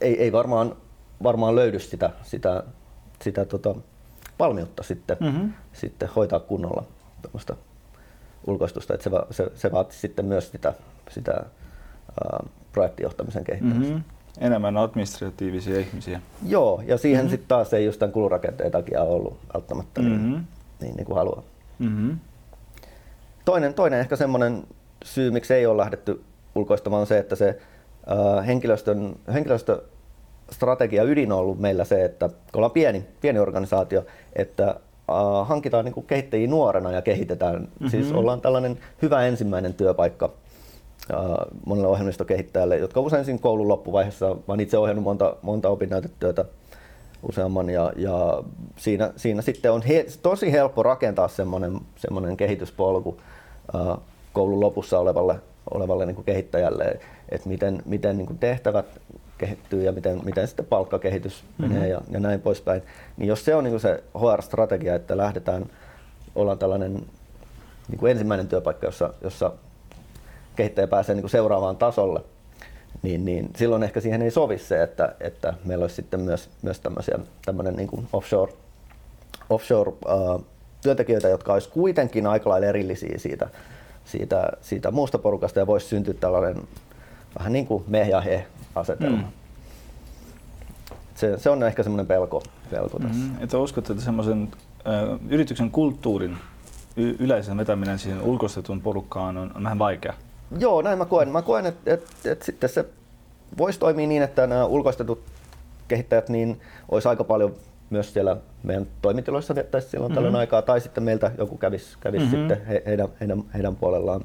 ei, 0.00 0.22
ei 0.22 0.32
varmaan, 0.32 0.76
varmaan 1.22 1.54
löydy 1.54 1.78
sitä, 1.78 2.10
sitä, 2.22 2.64
sitä 3.22 3.44
tota, 3.44 3.74
valmiutta 4.38 4.82
sitten, 4.82 5.16
mm-hmm. 5.20 5.52
sitten 5.72 6.08
hoitaa 6.16 6.40
kunnolla 6.40 6.84
ulkoistusta, 8.46 8.94
että 8.94 9.10
se, 9.10 9.10
se, 9.30 9.50
se 9.54 9.72
vaatii 9.72 9.98
sitten 9.98 10.24
myös 10.24 10.50
sitä, 10.50 10.74
sitä 11.12 11.44
projektijohtamisen 12.72 13.44
kehittämistä. 13.44 13.94
Mm-hmm. 13.94 14.04
Enemmän 14.40 14.76
administratiivisia 14.76 15.80
ihmisiä. 15.80 16.20
Joo, 16.46 16.82
ja 16.86 16.98
siihen 16.98 17.20
mm-hmm. 17.20 17.30
sitten 17.30 17.48
taas 17.48 17.74
ei 17.74 17.84
just 17.84 17.98
tämän 17.98 18.12
kulurakenteen 18.12 18.70
takia 18.70 19.02
ollut 19.02 19.38
välttämättä 19.54 20.02
niin, 20.02 20.12
mm-hmm. 20.12 20.44
niin, 20.80 20.96
niin 20.96 21.06
kuin 21.06 21.16
haluaa. 21.16 21.42
Mm-hmm. 21.78 22.18
Toinen, 23.44 23.74
toinen 23.74 24.00
ehkä 24.00 24.16
semmoinen 24.16 24.62
syy, 25.04 25.30
miksi 25.30 25.54
ei 25.54 25.66
ole 25.66 25.76
lähdetty 25.76 26.22
ulkoistamaan, 26.54 27.00
on 27.00 27.06
se, 27.06 27.18
että 27.18 27.36
se 27.36 27.58
uh, 28.10 28.46
henkilöstön, 28.46 29.16
henkilöstöstrategia 29.32 31.02
ydin 31.02 31.32
on 31.32 31.38
ollut 31.38 31.60
meillä 31.60 31.84
se, 31.84 32.04
että 32.04 32.28
kun 32.28 32.36
ollaan 32.54 32.70
pieni, 32.70 33.04
pieni 33.20 33.38
organisaatio, 33.38 34.06
että 34.32 34.76
uh, 35.08 35.46
hankitaan 35.48 35.84
niin 35.84 35.94
kuin 35.94 36.06
kehittäjiä 36.06 36.48
nuorena 36.48 36.90
ja 36.90 37.02
kehitetään. 37.02 37.60
Mm-hmm. 37.60 37.88
Siis 37.88 38.12
ollaan 38.12 38.40
tällainen 38.40 38.78
hyvä 39.02 39.26
ensimmäinen 39.26 39.74
työpaikka 39.74 40.30
monelle 41.66 41.88
ohjelmistokehittäjälle, 41.88 42.76
jotka 42.76 43.00
usein 43.00 43.24
siinä 43.24 43.38
koulun 43.38 43.68
loppuvaiheessa, 43.68 44.36
mä 44.48 44.54
itse 44.60 44.78
ohjannut 44.78 45.04
monta, 45.04 45.36
monta 45.42 45.68
opinnäytetyötä 45.68 46.44
useamman 47.28 47.70
ja, 47.70 47.92
ja 47.96 48.42
siinä, 48.76 49.12
siinä 49.16 49.42
sitten 49.42 49.72
on 49.72 49.82
he, 49.82 50.06
tosi 50.22 50.52
helppo 50.52 50.82
rakentaa 50.82 51.28
semmoinen, 51.28 51.80
semmoinen 51.96 52.36
kehityspolku 52.36 53.08
uh, 53.74 53.98
koulun 54.32 54.60
lopussa 54.60 54.98
olevalle, 54.98 55.40
olevalle 55.74 56.06
niin 56.06 56.24
kehittäjälle, 56.24 57.00
että 57.28 57.48
miten, 57.48 57.82
miten 57.86 58.18
niin 58.18 58.38
tehtävät 58.38 58.86
kehittyy 59.38 59.82
ja 59.82 59.92
miten, 59.92 60.20
miten 60.24 60.48
sitten 60.48 60.66
palkkakehitys 60.66 61.44
mm-hmm. 61.58 61.74
menee 61.74 61.88
ja, 61.88 62.00
ja 62.10 62.20
näin 62.20 62.40
poispäin. 62.40 62.82
Niin 63.16 63.28
jos 63.28 63.44
se 63.44 63.54
on 63.54 63.64
niin 63.64 63.80
se 63.80 64.04
HR-strategia, 64.18 64.94
että 64.94 65.16
lähdetään, 65.16 65.66
ollaan 66.34 66.58
tällainen 66.58 67.06
niin 67.88 68.06
ensimmäinen 68.06 68.48
työpaikka, 68.48 68.86
jossa, 68.86 69.14
jossa 69.22 69.52
kehittäjä 70.56 70.86
pääsee 70.86 71.14
niin 71.14 71.22
kuin 71.22 71.30
seuraavaan 71.30 71.76
tasolle, 71.76 72.20
niin, 73.02 73.24
niin 73.24 73.50
silloin 73.56 73.82
ehkä 73.82 74.00
siihen 74.00 74.22
ei 74.22 74.30
sovi 74.30 74.58
se, 74.58 74.82
että, 74.82 75.14
että 75.20 75.54
meillä 75.64 75.82
olisi 75.82 75.94
sitten 75.94 76.20
myös, 76.20 76.50
myös 76.62 76.80
tämmöisiä, 76.80 77.18
tämmöinen 77.44 77.76
niin 77.76 77.88
kuin 77.88 78.08
offshore, 78.12 78.52
offshore 79.50 79.90
uh, 79.90 80.44
työntekijöitä, 80.82 81.28
jotka 81.28 81.52
olisi 81.52 81.68
kuitenkin 81.68 82.26
aika 82.26 82.50
lailla 82.50 82.66
erillisiä 82.66 83.18
siitä, 83.18 83.48
siitä, 84.04 84.48
siitä 84.60 84.90
muusta 84.90 85.18
porukasta 85.18 85.58
ja 85.58 85.66
voisi 85.66 85.86
syntyä 85.86 86.14
tällainen 86.14 86.62
vähän 87.38 87.52
niin 87.52 87.66
kuin 87.66 87.84
me 87.86 88.08
ja 88.08 88.20
he 88.20 88.46
asetelma. 88.74 89.16
Mm. 89.16 89.24
Se, 91.14 91.38
se 91.38 91.50
on 91.50 91.62
ehkä 91.62 91.82
semmoinen 91.82 92.06
pelko, 92.06 92.42
pelko 92.70 92.98
tässä. 92.98 93.24
Mm, 93.24 93.42
että 93.42 93.58
uskotte, 93.58 93.92
että 93.92 94.04
semmoisen 94.04 94.48
äh, 94.86 95.18
yrityksen 95.28 95.70
kulttuurin 95.70 96.38
y- 96.96 97.16
yleisen 97.18 97.56
vetäminen 97.56 97.98
siihen 97.98 98.22
ulkoistetun 98.22 98.80
porukkaan 98.80 99.36
on, 99.36 99.52
on 99.54 99.64
vähän 99.64 99.78
vaikea? 99.78 100.14
Joo, 100.58 100.82
näin 100.82 100.98
mä 100.98 101.04
koen. 101.04 101.28
Mä 101.28 101.42
koen, 101.42 101.66
että, 101.66 101.94
että, 101.94 102.10
että 102.24 102.44
sitten 102.44 102.70
se 102.70 102.84
voisi 103.58 103.78
toimia 103.78 104.06
niin, 104.06 104.22
että 104.22 104.46
nämä 104.46 104.64
ulkoistetut 104.64 105.22
kehittäjät 105.88 106.28
niin 106.28 106.60
olisi 106.88 107.08
aika 107.08 107.24
paljon 107.24 107.54
myös 107.90 108.12
siellä 108.12 108.36
meidän 108.62 108.86
toimitiloissa 109.02 109.54
viettäisi 109.54 109.88
silloin 109.88 110.10
mm-hmm. 110.10 110.14
tällöin 110.14 110.36
aikaa, 110.36 110.62
tai 110.62 110.80
sitten 110.80 111.04
meiltä 111.04 111.32
joku 111.38 111.56
kävisi, 111.56 111.96
kävisi 112.00 112.24
mm-hmm. 112.24 112.38
sitten 112.38 112.66
he, 112.66 112.82
heidän, 112.86 113.08
heidän, 113.20 113.44
heidän 113.54 113.76
puolellaan. 113.76 114.24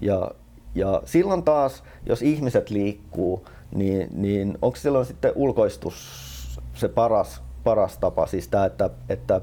Ja, 0.00 0.30
ja 0.74 1.02
silloin 1.04 1.42
taas, 1.42 1.82
jos 2.06 2.22
ihmiset 2.22 2.70
liikkuu, 2.70 3.46
niin, 3.74 4.08
niin 4.12 4.58
onko 4.62 4.76
silloin 4.76 5.06
sitten 5.06 5.32
ulkoistus 5.34 6.20
se 6.74 6.88
paras, 6.88 7.42
paras 7.64 7.98
tapa, 7.98 8.26
siis 8.26 8.48
tämä, 8.48 8.64
että, 8.64 8.90
että, 9.08 9.40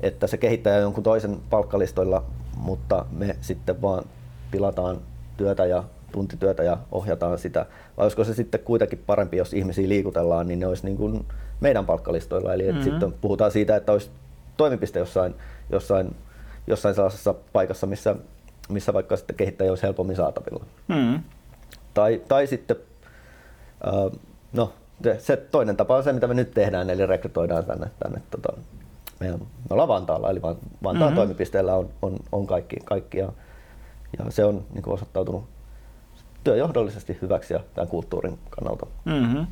että 0.00 0.26
se 0.26 0.36
kehittäjä 0.36 0.76
on 0.76 0.82
jonkun 0.82 1.02
toisen 1.02 1.38
palkkalistoilla, 1.50 2.24
mutta 2.56 3.04
me 3.10 3.36
sitten 3.40 3.82
vaan 3.82 4.04
tilataan 4.50 4.98
työtä 5.38 5.66
ja 5.66 5.84
tuntityötä 6.12 6.62
ja 6.62 6.78
ohjataan 6.92 7.38
sitä, 7.38 7.66
vai 7.96 8.04
olisiko 8.04 8.24
se 8.24 8.34
sitten 8.34 8.60
kuitenkin 8.60 9.02
parempi, 9.06 9.36
jos 9.36 9.54
ihmisiä 9.54 9.88
liikutellaan, 9.88 10.48
niin 10.48 10.58
ne 10.60 10.66
olisi 10.66 10.84
niin 10.84 10.96
kuin 10.96 11.24
meidän 11.60 11.86
palkkalistoilla, 11.86 12.54
eli 12.54 12.66
mm-hmm. 12.66 12.82
sitten 12.82 13.14
puhutaan 13.20 13.50
siitä, 13.50 13.76
että 13.76 13.92
olisi 13.92 14.10
toimipiste 14.56 14.98
jossain, 14.98 15.34
jossain, 15.70 16.16
jossain 16.66 16.94
sellaisessa 16.94 17.34
paikassa, 17.52 17.86
missä, 17.86 18.16
missä 18.68 18.94
vaikka 18.94 19.16
sitten 19.16 19.36
kehittäjä 19.36 19.70
olisi 19.70 19.82
helpommin 19.82 20.16
saatavilla. 20.16 20.64
Mm-hmm. 20.88 21.22
Tai, 21.94 22.22
tai 22.28 22.46
sitten 22.46 22.76
no, 24.52 24.72
se 25.18 25.36
toinen 25.36 25.76
tapa 25.76 25.96
on 25.96 26.04
se, 26.04 26.12
mitä 26.12 26.26
me 26.26 26.34
nyt 26.34 26.50
tehdään, 26.50 26.90
eli 26.90 27.06
rekrytoidaan 27.06 27.64
tänne, 27.64 27.90
tänne 27.98 28.22
tota, 28.30 28.52
me 29.20 29.38
ollaan 29.70 29.88
Vantaalla, 29.88 30.30
eli 30.30 30.42
Vantaan 30.42 30.96
mm-hmm. 30.98 31.14
toimipisteellä 31.14 31.74
on, 31.74 31.88
on, 32.02 32.16
on 32.32 32.46
kaikki, 32.46 32.76
kaikki 32.84 33.18
ja, 34.18 34.30
se 34.30 34.44
on 34.44 34.64
niin 34.72 34.82
kuin 34.82 34.94
osoittautunut 34.94 35.44
työjohdollisesti 36.44 37.18
hyväksi 37.22 37.54
ja 37.54 37.60
tämän 37.74 37.88
kulttuurin 37.88 38.38
kannalta. 38.50 38.86
Mm-hmm. 39.04 39.46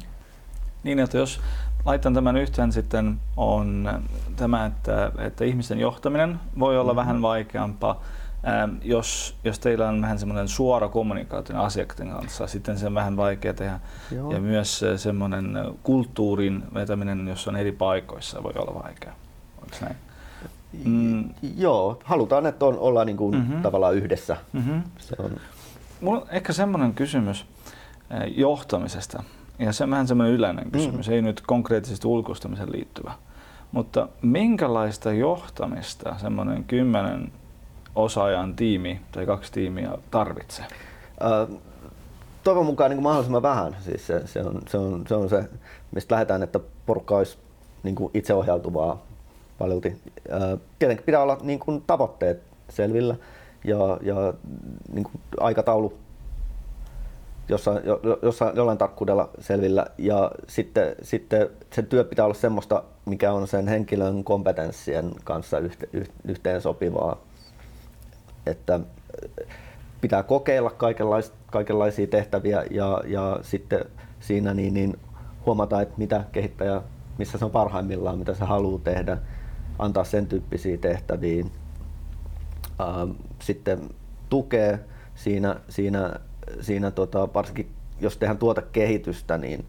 Niin, 0.84 0.98
että 0.98 1.18
jos 1.18 1.40
laitan 1.84 2.14
tämän 2.14 2.36
yhteen 2.36 2.72
sitten 2.72 3.20
on 3.36 3.90
tämä, 4.36 4.66
että, 4.66 5.12
että 5.18 5.44
ihmisten 5.44 5.80
johtaminen 5.80 6.40
voi 6.58 6.78
olla 6.78 6.92
mm-hmm. 6.92 6.96
vähän 6.96 7.22
vaikeampaa 7.22 8.02
Ähm, 8.46 8.76
jos, 8.82 9.36
jos 9.44 9.58
teillä 9.58 9.88
on 9.88 10.02
vähän 10.02 10.18
semmoinen 10.18 10.48
suora 10.48 10.88
kommunikaatio 10.88 11.62
asiakkaiden 11.62 12.14
kanssa, 12.14 12.46
sitten 12.46 12.78
se 12.78 12.86
on 12.86 12.94
vähän 12.94 13.16
vaikea 13.16 13.54
tehdä. 13.54 13.80
Joo. 14.10 14.32
Ja 14.32 14.40
myös 14.40 14.84
semmoinen 14.96 15.58
kulttuurin 15.82 16.62
vetäminen, 16.74 17.28
jos 17.28 17.48
on 17.48 17.56
eri 17.56 17.72
paikoissa, 17.72 18.42
voi 18.42 18.52
olla 18.56 18.82
vaikea. 18.82 19.12
Onko 19.62 19.76
näin? 19.80 19.96
Mm. 20.84 21.30
Joo, 21.56 21.98
halutaan, 22.04 22.46
että 22.46 22.66
on, 22.66 22.78
ollaan 22.78 23.06
niin 23.06 23.16
kuin 23.16 23.34
mm-hmm. 23.34 23.62
tavallaan 23.62 23.94
yhdessä. 23.94 24.36
Mm-hmm. 24.52 24.82
Se 24.98 25.16
on. 25.18 25.30
Mulla 26.00 26.20
on 26.20 26.26
ehkä 26.30 26.52
semmoinen 26.52 26.94
kysymys 26.94 27.46
eh, 28.10 28.38
johtamisesta. 28.38 29.22
Ja 29.58 29.72
se 29.72 29.84
on 29.84 29.90
vähän 29.90 30.08
semmoinen 30.08 30.34
yleinen 30.34 30.70
kysymys, 30.70 31.08
mm. 31.08 31.14
ei 31.14 31.22
nyt 31.22 31.40
konkreettisesti 31.40 32.06
ulkoistamiseen 32.06 32.72
liittyvä. 32.72 33.12
Mutta 33.72 34.08
minkälaista 34.22 35.12
johtamista 35.12 36.18
semmoinen 36.18 36.64
kymmenen 36.64 37.32
osaajan 37.94 38.56
tiimi 38.56 39.00
tai 39.12 39.26
kaksi 39.26 39.52
tiimiä 39.52 39.90
tarvitsee? 40.10 40.64
Äh, 41.22 41.58
toivon 42.44 42.66
mukaan 42.66 42.90
niin 42.90 42.96
kuin 42.96 43.02
mahdollisimman 43.02 43.42
vähän. 43.42 43.76
Siis 43.80 44.06
se, 44.06 44.26
se, 44.26 44.42
on, 44.42 44.62
se, 44.68 44.78
on, 44.78 45.04
se 45.08 45.14
on 45.14 45.28
se, 45.28 45.48
mistä 45.94 46.14
lähdetään, 46.14 46.42
että 46.42 46.60
porukka 46.86 47.16
olisi 47.16 47.38
niin 47.82 47.94
kuin 47.94 48.10
itseohjautuvaa 48.14 49.05
paljolti. 49.58 50.02
Tietenkin 50.78 51.06
pitää 51.06 51.22
olla 51.22 51.38
niin 51.42 51.58
kuin 51.58 51.82
tavoitteet 51.86 52.42
selvillä 52.68 53.16
ja, 53.64 53.98
ja 54.02 54.34
niin 54.92 55.04
kuin 55.04 55.20
aikataulu 55.40 55.98
jossain, 57.48 57.82
jossain, 58.22 58.56
jollain 58.56 58.78
tarkkuudella 58.78 59.30
selvillä 59.38 59.86
ja 59.98 60.30
sitten, 60.48 60.94
sitten 61.02 61.50
sen 61.72 61.86
työ 61.86 62.04
pitää 62.04 62.24
olla 62.24 62.34
semmoista, 62.34 62.84
mikä 63.04 63.32
on 63.32 63.48
sen 63.48 63.68
henkilön 63.68 64.24
kompetenssien 64.24 65.10
kanssa 65.24 65.58
yhte, 65.58 65.88
yhteen 66.24 66.60
sopivaa. 66.60 67.20
Että 68.46 68.80
pitää 70.00 70.22
kokeilla 70.22 70.70
kaikenlais, 70.70 71.32
kaikenlaisia 71.50 72.06
tehtäviä 72.06 72.64
ja, 72.70 73.02
ja 73.06 73.38
sitten 73.42 73.84
siinä 74.20 74.54
niin, 74.54 74.74
niin 74.74 74.98
huomata, 75.46 75.80
että 75.80 75.94
mitä 75.96 76.24
kehittäjä, 76.32 76.82
missä 77.18 77.38
se 77.38 77.44
on 77.44 77.50
parhaimmillaan, 77.50 78.18
mitä 78.18 78.34
se 78.34 78.44
haluaa 78.44 78.80
tehdä, 78.84 79.18
antaa 79.78 80.04
sen 80.04 80.26
tyyppisiä 80.26 80.76
tehtäviä. 80.76 81.44
Ähm, 82.80 83.10
sitten 83.42 83.80
tukee 84.28 84.80
siinä, 85.14 85.56
siinä 85.68 86.20
siinä 86.60 86.90
tota, 86.90 87.28
varsinkin 87.34 87.70
jos 88.00 88.16
tehdään 88.16 88.38
tuota 88.38 88.62
kehitystä, 88.62 89.38
niin, 89.38 89.64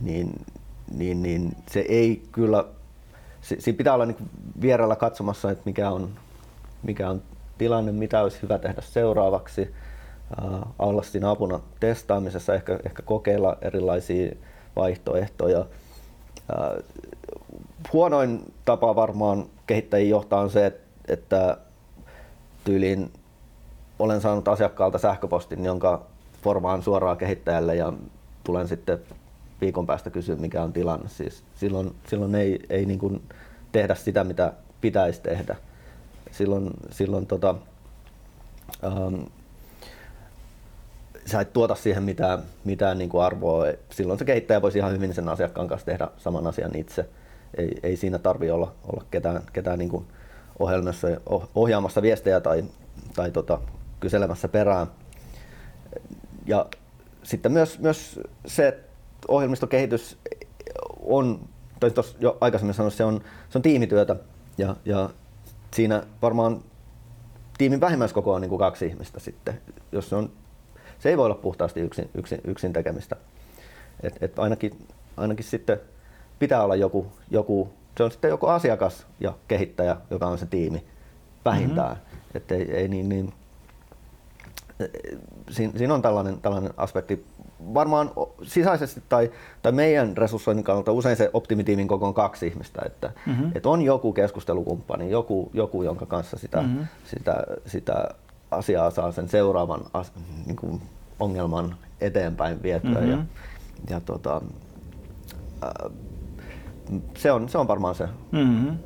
niin, 0.00 0.44
niin, 0.94 1.22
niin 1.22 1.56
se 1.70 1.80
ei 1.80 2.22
kyllä, 2.32 2.64
siinä 3.40 3.76
pitää 3.76 3.94
olla 3.94 4.06
niin 4.06 4.30
vierellä 4.60 4.96
katsomassa, 4.96 5.50
että 5.50 5.62
mikä 5.66 5.90
on, 5.90 6.10
mikä 6.82 7.10
on 7.10 7.22
tilanne, 7.58 7.92
mitä 7.92 8.22
olisi 8.22 8.42
hyvä 8.42 8.58
tehdä 8.58 8.82
seuraavaksi, 8.82 9.74
äh, 10.42 10.60
olla 10.78 11.02
siinä 11.02 11.30
apuna 11.30 11.60
testaamisessa, 11.80 12.54
ehkä, 12.54 12.78
ehkä 12.86 13.02
kokeilla 13.02 13.58
erilaisia 13.62 14.36
vaihtoehtoja. 14.76 15.58
Äh, 15.58 16.84
huonoin 17.92 18.54
tapa 18.64 18.96
varmaan 18.96 19.46
kehittäjiä 19.66 20.08
johtaa 20.08 20.40
on 20.40 20.50
se, 20.50 20.66
että, 21.08 21.58
tyyliin 22.64 23.12
olen 23.98 24.20
saanut 24.20 24.48
asiakkaalta 24.48 24.98
sähköpostin, 24.98 25.64
jonka 25.64 26.06
formaan 26.42 26.82
suoraan 26.82 27.16
kehittäjälle 27.16 27.74
ja 27.74 27.92
tulen 28.44 28.68
sitten 28.68 28.98
viikon 29.60 29.86
päästä 29.86 30.10
kysyä, 30.10 30.36
mikä 30.36 30.62
on 30.62 30.72
tilanne. 30.72 31.08
Siis 31.08 31.42
silloin, 31.54 31.94
silloin 32.08 32.34
ei, 32.34 32.58
ei 32.70 32.84
niin 32.84 32.98
kuin 32.98 33.22
tehdä 33.72 33.94
sitä, 33.94 34.24
mitä 34.24 34.52
pitäisi 34.80 35.22
tehdä. 35.22 35.56
Silloin, 36.30 36.70
silloin 36.90 37.26
tota, 37.26 37.54
ähm, 38.84 39.14
sä 41.26 41.40
et 41.40 41.52
tuota 41.52 41.74
siihen 41.74 42.02
mitään, 42.02 42.42
mitään 42.64 42.98
niin 42.98 43.10
kuin 43.10 43.24
arvoa. 43.24 43.64
Silloin 43.90 44.18
se 44.18 44.24
kehittäjä 44.24 44.62
voisi 44.62 44.78
ihan 44.78 44.92
hyvin 44.92 45.14
sen 45.14 45.28
asiakkaan 45.28 45.68
kanssa 45.68 45.86
tehdä 45.86 46.08
saman 46.16 46.46
asian 46.46 46.76
itse. 46.76 47.08
Ei, 47.54 47.78
ei 47.82 47.96
siinä 47.96 48.18
tarvi 48.18 48.50
olla, 48.50 48.74
olla 48.92 49.04
ketään, 49.10 49.42
ketään 49.52 49.78
niin 49.78 50.06
ohjelmassa 50.58 51.08
ohjaamassa 51.54 52.02
viestejä 52.02 52.40
tai, 52.40 52.64
tai 53.14 53.30
tota, 53.30 53.60
kyselemässä 54.00 54.48
perään. 54.48 54.86
Ja 56.46 56.66
sitten 57.22 57.52
myös, 57.52 57.78
myös 57.78 58.20
se, 58.46 58.68
että 58.68 58.86
ohjelmistokehitys 59.28 60.18
on, 61.00 61.40
tai 61.80 61.90
tuossa 61.90 62.16
jo 62.20 62.38
aikaisemmin 62.40 62.74
sanoin, 62.74 62.92
se 62.92 63.04
on, 63.04 63.20
se 63.50 63.58
on 63.58 63.62
tiimityötä 63.62 64.16
ja, 64.58 64.76
ja 64.84 65.10
siinä 65.74 66.02
varmaan 66.22 66.62
tiimin 67.58 67.80
vähimmäiskoko 67.80 68.34
on 68.34 68.40
niin 68.40 68.48
kuin 68.48 68.58
kaksi 68.58 68.86
ihmistä 68.86 69.20
sitten. 69.20 69.60
Jos 69.92 70.08
se, 70.08 70.16
on, 70.16 70.32
se 70.98 71.08
ei 71.08 71.16
voi 71.16 71.26
olla 71.26 71.34
puhtaasti 71.34 71.80
yksin, 71.80 72.10
yksin, 72.14 72.40
yksin 72.44 72.72
tekemistä. 72.72 73.16
Et, 74.02 74.14
et 74.20 74.38
ainakin, 74.38 74.86
ainakin 75.16 75.44
sitten 75.44 75.80
pitää 76.38 76.62
olla 76.62 76.76
joku, 76.76 77.06
joku, 77.30 77.68
se 77.96 78.04
on 78.04 78.10
sitten 78.10 78.28
joku 78.28 78.46
asiakas 78.46 79.06
ja 79.20 79.32
kehittäjä, 79.48 79.96
joka 80.10 80.26
on 80.26 80.38
se 80.38 80.46
tiimi 80.46 80.84
vähintään. 81.44 81.96
Mm-hmm. 81.96 82.36
Että 82.36 82.54
ei, 82.54 82.76
ei 82.76 82.88
niin, 82.88 83.08
niin 83.08 83.32
siinä, 85.50 85.72
siinä 85.78 85.94
on 85.94 86.02
tällainen, 86.02 86.40
tällainen 86.40 86.74
aspekti. 86.76 87.26
Varmaan 87.74 88.10
sisäisesti 88.42 89.02
tai, 89.08 89.30
tai 89.62 89.72
meidän 89.72 90.16
resurssoinnin 90.16 90.64
kannalta 90.64 90.92
usein 90.92 91.16
se 91.16 91.30
optimitiimin 91.32 91.88
koko 91.88 92.06
on 92.06 92.14
kaksi 92.14 92.46
ihmistä, 92.46 92.82
että, 92.86 93.12
mm-hmm. 93.26 93.52
että 93.54 93.68
on 93.68 93.82
joku 93.82 94.12
keskustelukumppani, 94.12 95.10
joku, 95.10 95.50
joku 95.54 95.82
jonka 95.82 96.06
kanssa 96.06 96.38
sitä, 96.38 96.62
mm-hmm. 96.62 96.86
sitä, 97.04 97.44
sitä 97.66 98.08
asiaa 98.50 98.90
saa 98.90 99.12
sen 99.12 99.28
seuraavan 99.28 99.80
as, 99.92 100.12
niin 100.46 100.56
kuin 100.56 100.82
ongelman 101.20 101.76
eteenpäin 102.00 102.62
vietyä. 102.62 102.90
Mm-hmm. 102.90 103.10
Ja, 103.10 103.18
ja 103.90 104.00
tota, 104.00 104.42
se, 107.16 107.32
on, 107.32 107.48
se 107.48 107.58
on 107.58 107.68
varmaan 107.68 107.94
se, 107.94 108.08
mm-hmm. 108.32 108.78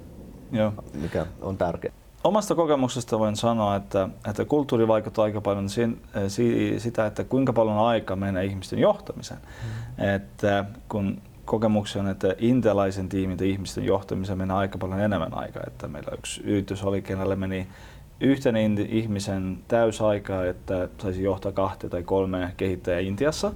Joo. 0.53 0.73
mikä 0.95 1.27
on 1.41 1.57
tärkeä. 1.57 1.93
Omasta 2.25 2.55
kokemuksesta 2.55 3.19
voin 3.19 3.37
sanoa, 3.37 3.77
että, 3.77 4.09
että 4.31 4.45
kulttuuri 4.45 4.89
vaikuttaa 4.89 5.25
aika 5.25 5.41
paljon 5.41 5.69
siinä, 5.69 5.95
sitä, 6.79 7.07
että 7.07 7.25
kuinka 7.25 7.53
paljon 7.53 7.79
aikaa 7.79 8.17
menee 8.17 8.45
ihmisten 8.45 8.79
johtamiseen. 8.79 9.41
Mm. 9.41 10.05
Että 10.05 10.65
kun 10.89 11.23
kokemuksia 11.45 12.03
on, 12.03 12.09
että 12.09 12.35
intialaisen 12.39 13.09
tiimin 13.09 13.39
ja 13.41 13.47
ihmisten 13.47 13.85
johtamiseen 13.85 14.39
menee 14.39 14.57
aika 14.57 14.79
paljon 14.79 15.01
enemmän 15.01 15.35
aikaa. 15.35 15.63
Että 15.67 15.89
meillä 15.89 16.13
yksi 16.19 16.43
yritys 16.45 16.85
oli, 16.85 17.03
kenelle 17.03 17.37
meni 17.37 17.69
yhten 18.21 18.57
ihmisen 18.79 19.59
täysaikaa, 19.69 20.45
että 20.45 20.89
saisi 21.03 21.23
johtaa 21.23 21.53
kahta 21.53 21.89
tai 21.89 22.03
kolme 22.03 22.53
kehittäjää 22.57 23.01
Intiassa. 23.01 23.53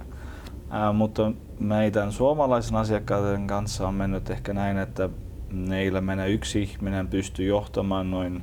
Ää, 0.70 0.92
mutta 0.92 1.32
meidän 1.60 2.12
suomalaisen 2.12 2.76
asiakkaiden 2.76 3.46
kanssa 3.46 3.88
on 3.88 3.94
mennyt 3.94 4.30
ehkä 4.30 4.52
näin, 4.52 4.78
että 4.78 5.08
Meillä 5.54 6.00
menee 6.00 6.30
yksi 6.30 6.62
ihminen 6.62 7.08
pystyy 7.08 7.46
johtamaan 7.46 8.10
noin 8.10 8.42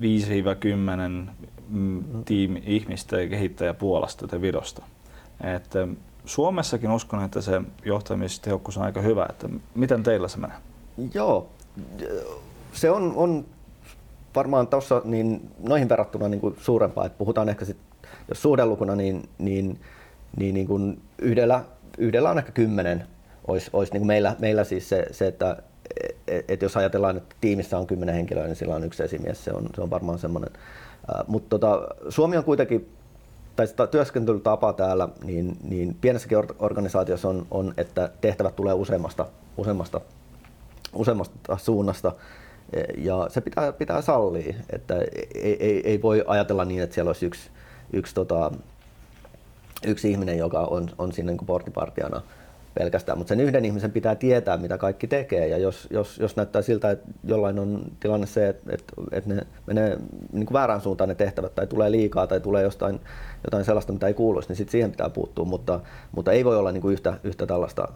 5-10 0.00 1.30
mm, 1.68 2.04
tiimi, 2.24 2.62
ihmistä 2.66 3.20
ja 3.20 3.28
kehittäjä 3.28 3.74
Puolasta 3.74 4.26
tai 4.28 4.40
Virosta. 4.40 4.82
Että 5.40 5.88
Suomessakin 6.24 6.90
uskon, 6.90 7.24
että 7.24 7.40
se 7.40 7.62
johtamistehokkuus 7.84 8.76
on 8.76 8.84
aika 8.84 9.00
hyvä. 9.00 9.26
Että 9.30 9.48
miten 9.74 10.02
teillä 10.02 10.28
se 10.28 10.38
menee? 10.38 10.56
Joo, 11.14 11.48
se 12.72 12.90
on, 12.90 13.12
on 13.16 13.44
varmaan 14.34 14.66
tuossa 14.66 15.02
niin 15.04 15.50
noihin 15.68 15.88
verrattuna 15.88 16.28
niin 16.28 16.40
kuin 16.40 16.56
suurempaa. 16.58 17.06
Että 17.06 17.18
puhutaan 17.18 17.48
ehkä 17.48 17.64
sit, 17.64 17.78
jos 18.28 18.42
suhdelukuna, 18.42 18.94
niin, 18.96 19.28
niin, 19.38 19.80
niin, 20.36 20.54
niin 20.54 20.66
kuin 20.66 21.00
yhdellä, 21.18 21.64
yhdellä 21.98 22.30
on 22.30 22.38
ehkä 22.38 22.52
kymmenen. 22.52 23.04
Olisi, 23.46 23.70
olisi 23.72 23.92
niin 23.92 24.00
kuin 24.00 24.06
meillä, 24.06 24.36
meillä 24.38 24.64
siis 24.64 24.88
se, 24.88 25.06
se 25.10 25.26
että 25.26 25.56
et, 26.28 26.50
et 26.50 26.62
jos 26.62 26.76
ajatellaan, 26.76 27.16
että 27.16 27.36
tiimissä 27.40 27.78
on 27.78 27.86
kymmenen 27.86 28.14
henkilöä, 28.14 28.46
niin 28.46 28.56
sillä 28.56 28.74
on 28.74 28.84
yksi 28.84 29.02
esimies, 29.02 29.44
se 29.44 29.52
on, 29.52 29.68
se 29.74 29.80
on 29.80 29.90
varmaan 29.90 30.18
semmoinen. 30.18 30.50
Mutta 31.26 31.58
tota, 31.58 31.88
Suomi 32.08 32.36
on 32.36 32.44
kuitenkin, 32.44 32.88
tai 33.56 33.66
sitä 33.66 33.86
työskentelytapa 33.86 34.72
täällä, 34.72 35.08
niin, 35.24 35.56
niin 35.68 35.96
pienessäkin 36.00 36.38
organisaatiossa 36.58 37.28
on, 37.28 37.46
on, 37.50 37.74
että 37.76 38.10
tehtävät 38.20 38.56
tulee 38.56 38.74
useammasta, 38.74 39.26
useammasta, 39.56 40.00
useammasta 40.94 41.56
suunnasta. 41.56 42.12
E, 42.72 42.82
ja 42.96 43.26
se 43.28 43.40
pitää, 43.40 43.72
pitää 43.72 44.02
sallia, 44.02 44.54
että 44.70 44.94
ei, 45.34 45.56
ei, 45.60 45.80
ei 45.84 46.02
voi 46.02 46.24
ajatella 46.26 46.64
niin, 46.64 46.82
että 46.82 46.94
siellä 46.94 47.08
olisi 47.08 47.26
yksi, 47.26 47.50
yksi, 47.92 48.14
tota, 48.14 48.52
yksi 49.86 50.10
ihminen, 50.10 50.38
joka 50.38 50.60
on, 50.60 50.88
on 50.98 51.12
siinä 51.12 51.32
niin 51.32 51.46
porttipartiana 51.46 52.22
pelkästään, 52.74 53.18
mutta 53.18 53.28
sen 53.28 53.40
yhden 53.40 53.64
ihmisen 53.64 53.92
pitää 53.92 54.14
tietää, 54.14 54.56
mitä 54.56 54.78
kaikki 54.78 55.06
tekee. 55.06 55.48
Ja 55.48 55.58
jos, 55.58 55.88
jos, 55.90 56.18
jos 56.18 56.36
näyttää 56.36 56.62
siltä, 56.62 56.90
että 56.90 57.06
jollain 57.24 57.58
on 57.58 57.84
tilanne 58.00 58.26
se, 58.26 58.48
että, 58.48 58.70
että, 58.74 58.92
että 59.12 59.34
ne 59.34 59.46
menee 59.66 59.98
niin 60.32 60.46
kuin 60.46 60.52
väärään 60.52 60.80
suuntaan 60.80 61.08
ne 61.08 61.14
tehtävät, 61.14 61.54
tai 61.54 61.66
tulee 61.66 61.90
liikaa, 61.90 62.26
tai 62.26 62.40
tulee 62.40 62.62
jostain 62.62 63.00
jotain 63.44 63.64
sellaista, 63.64 63.92
mitä 63.92 64.06
ei 64.06 64.14
kuuluisi, 64.14 64.48
niin 64.48 64.56
sit 64.56 64.68
siihen 64.68 64.90
pitää 64.90 65.10
puuttua. 65.10 65.44
Mutta, 65.44 65.80
mutta 66.12 66.32
ei 66.32 66.44
voi 66.44 66.56
olla 66.56 66.72
niin 66.72 66.82
kuin 66.82 66.92
yhtä, 66.92 67.18
yhtä 67.24 67.46
tällaista 67.46 67.88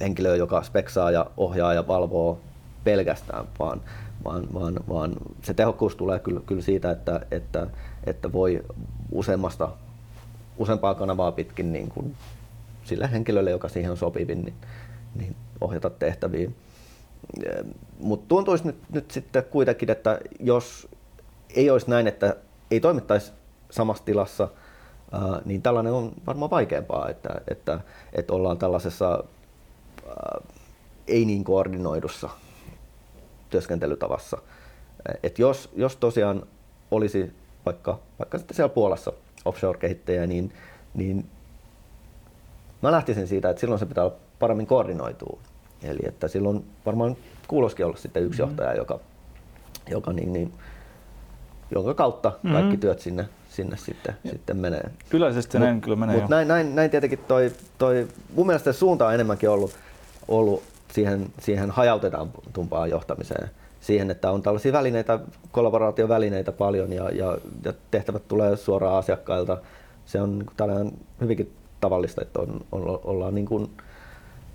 henkilöä, 0.00 0.36
joka 0.36 0.62
speksaa 0.62 1.10
ja 1.10 1.26
ohjaa 1.36 1.74
ja 1.74 1.88
valvoo 1.88 2.40
pelkästään, 2.84 3.44
vaan, 3.58 3.80
vaan, 4.24 4.46
vaan, 4.54 4.74
vaan 4.88 5.12
se 5.42 5.54
tehokkuus 5.54 5.96
tulee 5.96 6.18
kyllä, 6.18 6.40
kyllä 6.46 6.62
siitä, 6.62 6.90
että, 6.90 7.20
että, 7.30 7.66
että 8.04 8.32
voi 8.32 8.62
useammasta, 9.12 9.68
useampaa 10.58 10.94
kanavaa 10.94 11.32
pitkin 11.32 11.72
niin 11.72 11.88
kuin 11.88 12.16
sille 12.84 13.12
henkilölle, 13.12 13.50
joka 13.50 13.68
siihen 13.68 13.90
on 13.90 13.96
sopivin, 13.96 14.44
niin, 14.44 14.54
niin 15.14 15.36
ohjata 15.60 15.90
tehtäviä. 15.90 16.50
Mutta 17.98 18.28
tuntuisi 18.28 18.66
nyt, 18.66 18.76
nyt 18.92 19.10
sitten 19.10 19.44
kuitenkin, 19.44 19.90
että 19.90 20.20
jos 20.40 20.88
ei 21.54 21.70
olisi 21.70 21.90
näin, 21.90 22.06
että 22.06 22.36
ei 22.70 22.80
toimittaisi 22.80 23.32
samassa 23.70 24.04
tilassa, 24.04 24.48
niin 25.44 25.62
tällainen 25.62 25.92
on 25.92 26.12
varmaan 26.26 26.50
vaikeampaa, 26.50 27.08
että, 27.08 27.40
että, 27.48 27.80
että 28.12 28.32
ollaan 28.32 28.58
tällaisessa 28.58 29.24
ei 31.08 31.24
niin 31.24 31.44
koordinoidussa 31.44 32.30
työskentelytavassa. 33.50 34.38
Et 35.22 35.38
jos, 35.38 35.70
jos 35.76 35.96
tosiaan 35.96 36.42
olisi 36.90 37.32
vaikka, 37.66 37.98
vaikka 38.18 38.38
sitten 38.38 38.56
siellä 38.56 38.74
Puolassa 38.74 39.12
offshore-kehittäjä, 39.44 40.26
niin, 40.26 40.52
niin 40.94 41.26
mä 42.82 42.92
lähtisin 42.92 43.26
siitä, 43.26 43.50
että 43.50 43.60
silloin 43.60 43.78
se 43.78 43.86
pitää 43.86 44.04
olla 44.04 44.16
paremmin 44.38 44.66
koordinoitua. 44.66 45.38
Eli 45.82 46.00
että 46.04 46.28
silloin 46.28 46.64
varmaan 46.86 47.16
kuuloskin 47.48 47.86
olla 47.86 47.96
sitten 47.96 48.22
yksi 48.22 48.42
mm-hmm. 48.42 48.50
johtaja, 48.50 48.76
joka, 48.76 49.00
joka 49.90 50.12
niin, 50.12 50.32
niin, 50.32 50.52
jonka 51.70 51.94
kautta 51.94 52.28
mm-hmm. 52.28 52.52
kaikki 52.52 52.76
työt 52.76 53.00
sinne, 53.00 53.28
sinne 53.50 53.76
sitten, 53.76 54.14
sitten 54.30 54.56
menee. 54.56 54.90
Yleisesti 55.12 55.58
mut, 55.58 55.66
näin 55.66 55.80
kyllä 55.80 55.96
menee 55.96 56.20
mut 56.20 56.30
näin, 56.30 56.48
näin, 56.48 56.74
näin, 56.74 56.90
tietenkin 56.90 57.18
toi, 57.18 57.52
toi, 57.78 58.08
mun 58.34 58.46
mielestä 58.46 58.72
suunta 58.72 59.06
on 59.06 59.14
enemmänkin 59.14 59.50
ollut, 59.50 59.72
ollut 60.28 60.62
siihen, 60.92 61.26
siihen 61.40 61.70
hajautetumpaan 61.70 62.90
johtamiseen. 62.90 63.50
Siihen, 63.84 64.10
että 64.10 64.30
on 64.30 64.42
tällaisia 64.42 64.72
välineitä, 64.72 65.18
kollaboraatiovälineitä 65.52 66.52
paljon 66.52 66.92
ja, 66.92 67.10
ja, 67.10 67.38
ja 67.64 67.72
tehtävät 67.90 68.28
tulee 68.28 68.56
suoraan 68.56 68.98
asiakkailta. 68.98 69.58
Se 70.06 70.20
on 70.20 70.38
niin 70.38 70.46
tällainen 70.56 70.92
hyvinkin 71.20 71.52
tavallista, 71.80 72.22
että 72.22 72.40
on, 72.40 72.60
on, 72.72 73.00
ollaan 73.04 73.34
niin 73.34 73.46
kuin, 73.46 73.70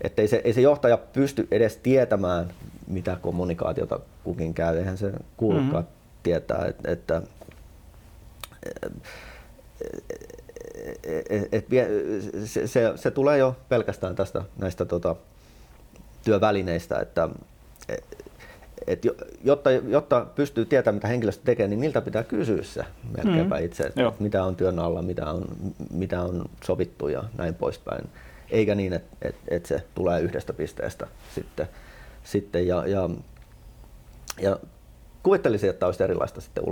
että 0.01 0.21
ei 0.21 0.27
se, 0.27 0.41
ei 0.43 0.53
se 0.53 0.61
johtaja 0.61 0.97
pysty 0.97 1.47
edes 1.51 1.77
tietämään, 1.77 2.47
mitä 2.87 3.17
kommunikaatiota 3.21 3.99
kukin 4.23 4.53
käy. 4.53 4.77
Eihän 4.77 4.97
se 4.97 5.11
kuulukaan 5.37 5.83
mm-hmm. 5.83 6.21
tietää, 6.23 6.65
että, 6.65 6.91
että 6.91 7.21
et, 11.03 11.47
et, 11.51 11.65
se, 12.45 12.67
se, 12.67 12.93
se 12.95 13.11
tulee 13.11 13.37
jo 13.37 13.55
pelkästään 13.69 14.15
tästä 14.15 14.43
näistä 14.57 14.85
tota, 14.85 15.15
työvälineistä, 16.23 16.99
että 16.99 17.29
et, 17.89 18.28
jotta, 19.43 19.71
jotta 19.71 20.25
pystyy 20.35 20.65
tietämään, 20.65 20.95
mitä 20.95 21.07
henkilöstö 21.07 21.43
tekee, 21.45 21.67
niin 21.67 21.79
niiltä 21.79 22.01
pitää 22.01 22.23
kysyä 22.23 22.63
se 22.63 22.83
melkeinpä 23.17 23.59
mm. 23.59 23.65
itse, 23.65 23.83
että 23.83 24.11
mitä 24.19 24.43
on 24.43 24.55
työn 24.55 24.79
alla, 24.79 25.01
mitä 25.01 25.31
on, 25.31 25.45
mitä 25.91 26.21
on 26.21 26.45
sovittu 26.63 27.07
ja 27.07 27.23
näin 27.37 27.55
poispäin. 27.55 28.09
Eikä 28.49 28.75
niin, 28.75 28.93
että 28.93 29.15
et, 29.21 29.35
et 29.47 29.65
se 29.65 29.83
tulee 29.95 30.21
yhdestä 30.21 30.53
pisteestä 30.53 31.07
sitten. 31.35 31.67
sitten 32.23 32.67
ja, 32.67 32.87
ja, 32.87 33.09
ja 34.41 34.59
kuvittelisin, 35.23 35.69
että 35.69 35.85
olisi 35.85 36.03
erilaista 36.03 36.41
sitten 36.41 36.63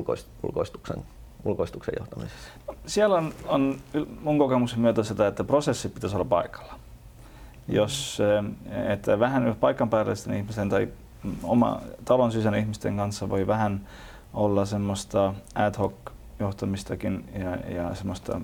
ulkoistuksen, 0.44 1.04
ulkoistuksen 1.46 1.94
johtamisessa. 2.00 2.50
Siellä 2.86 3.16
on, 3.16 3.34
on 3.46 3.80
mun 4.22 4.38
kokemuksen 4.38 4.80
myötä 4.80 5.04
sitä, 5.04 5.28
että 5.28 5.44
prosessi 5.44 5.90
pitäisi 5.90 6.16
olla 6.16 6.26
paikalla. 6.26 6.80
Jos, 7.68 8.20
eh, 8.20 8.92
että 8.92 9.20
vähän 9.20 9.56
paikan 9.60 9.90
päällisten 9.90 10.34
ihmisten 10.34 10.70
tai 10.70 10.88
oma 11.44 11.82
talon 12.06 12.32
sisäinen 12.32 12.62
ihmisten 12.62 12.98
kanssa 12.98 13.30
voi 13.30 13.48
vähän 13.48 13.88
olla 14.34 14.66
semmoista 14.66 15.34
ad 15.56 15.78
hoc 15.80 15.94
johtamistakin 16.40 17.30
ja, 17.40 17.56
ja 17.56 17.96
semmoista 17.96 18.42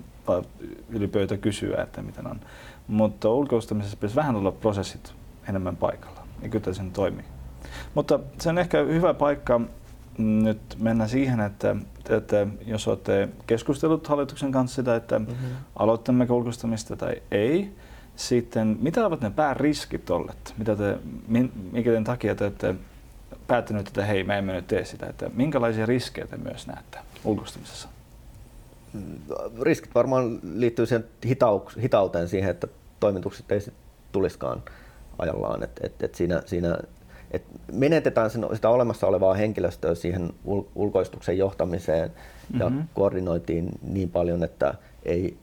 ylipöytä 0.89 1.37
kysyä, 1.37 1.83
että 1.83 2.01
miten 2.01 2.27
on. 2.27 2.39
Mutta 2.87 3.29
ulkoistamisessa 3.29 3.97
pitäisi 3.97 4.15
vähän 4.15 4.35
olla 4.35 4.51
prosessit 4.51 5.13
enemmän 5.49 5.75
paikalla 5.75 6.27
ja 6.41 6.49
kyllä 6.49 6.73
sen 6.73 6.91
toimii. 6.91 7.25
Mutta 7.93 8.19
se 8.39 8.49
on 8.49 8.57
ehkä 8.57 8.83
hyvä 8.83 9.13
paikka 9.13 9.61
nyt 10.17 10.77
mennä 10.79 11.07
siihen, 11.07 11.39
että, 11.39 11.75
että 12.09 12.47
jos 12.65 12.87
olette 12.87 13.29
keskustellut 13.47 14.07
hallituksen 14.07 14.51
kanssa 14.51 14.75
sitä, 14.75 14.95
että 14.95 15.19
mm-hmm. 15.19 15.49
aloittammeko 15.75 16.35
ulkoistamista 16.35 16.95
tai 16.95 17.21
ei, 17.31 17.75
sitten 18.15 18.77
mitä 18.81 19.05
ovat 19.05 19.21
ne 19.21 19.29
pääriskit 19.29 20.09
olleet? 20.09 20.53
Mitä 20.57 20.75
te, 20.75 20.97
minkä 21.71 21.91
takia 22.03 22.35
te 22.35 22.43
olette 22.43 22.75
päättänyt, 23.47 23.87
että 23.87 24.05
hei, 24.05 24.23
me 24.23 24.37
emme 24.37 24.53
nyt 24.53 24.67
tee 24.67 24.85
sitä. 24.85 25.05
Että 25.05 25.29
minkälaisia 25.33 25.85
riskejä 25.85 26.27
te 26.27 26.37
myös 26.37 26.67
näette 26.67 26.97
ulkoistamisessa? 27.23 27.89
Riskit 29.61 29.95
varmaan 29.95 30.39
liittyy 30.55 30.85
siihen 30.85 31.05
hitauks, 31.25 31.77
hitauteen 31.77 32.27
siihen, 32.27 32.49
että 32.49 32.67
toimitukset 32.99 33.51
ei 33.51 33.59
tulisikaan 34.11 34.63
ajallaan. 35.19 35.63
Et, 35.63 35.79
et, 35.83 36.03
et 36.03 36.15
siinä, 36.15 36.41
siinä, 36.45 36.77
et 37.31 37.43
menetetään 37.71 38.29
sen, 38.29 38.45
sitä 38.53 38.69
olemassa 38.69 39.07
olevaa 39.07 39.33
henkilöstöä 39.33 39.95
siihen 39.95 40.29
ul, 40.43 40.61
ulkoistuksen 40.75 41.37
johtamiseen 41.37 42.11
ja 42.59 42.69
mm-hmm. 42.69 42.87
koordinoitiin 42.93 43.69
niin 43.81 44.09
paljon, 44.09 44.43
että 44.43 44.73
ei, 45.03 45.37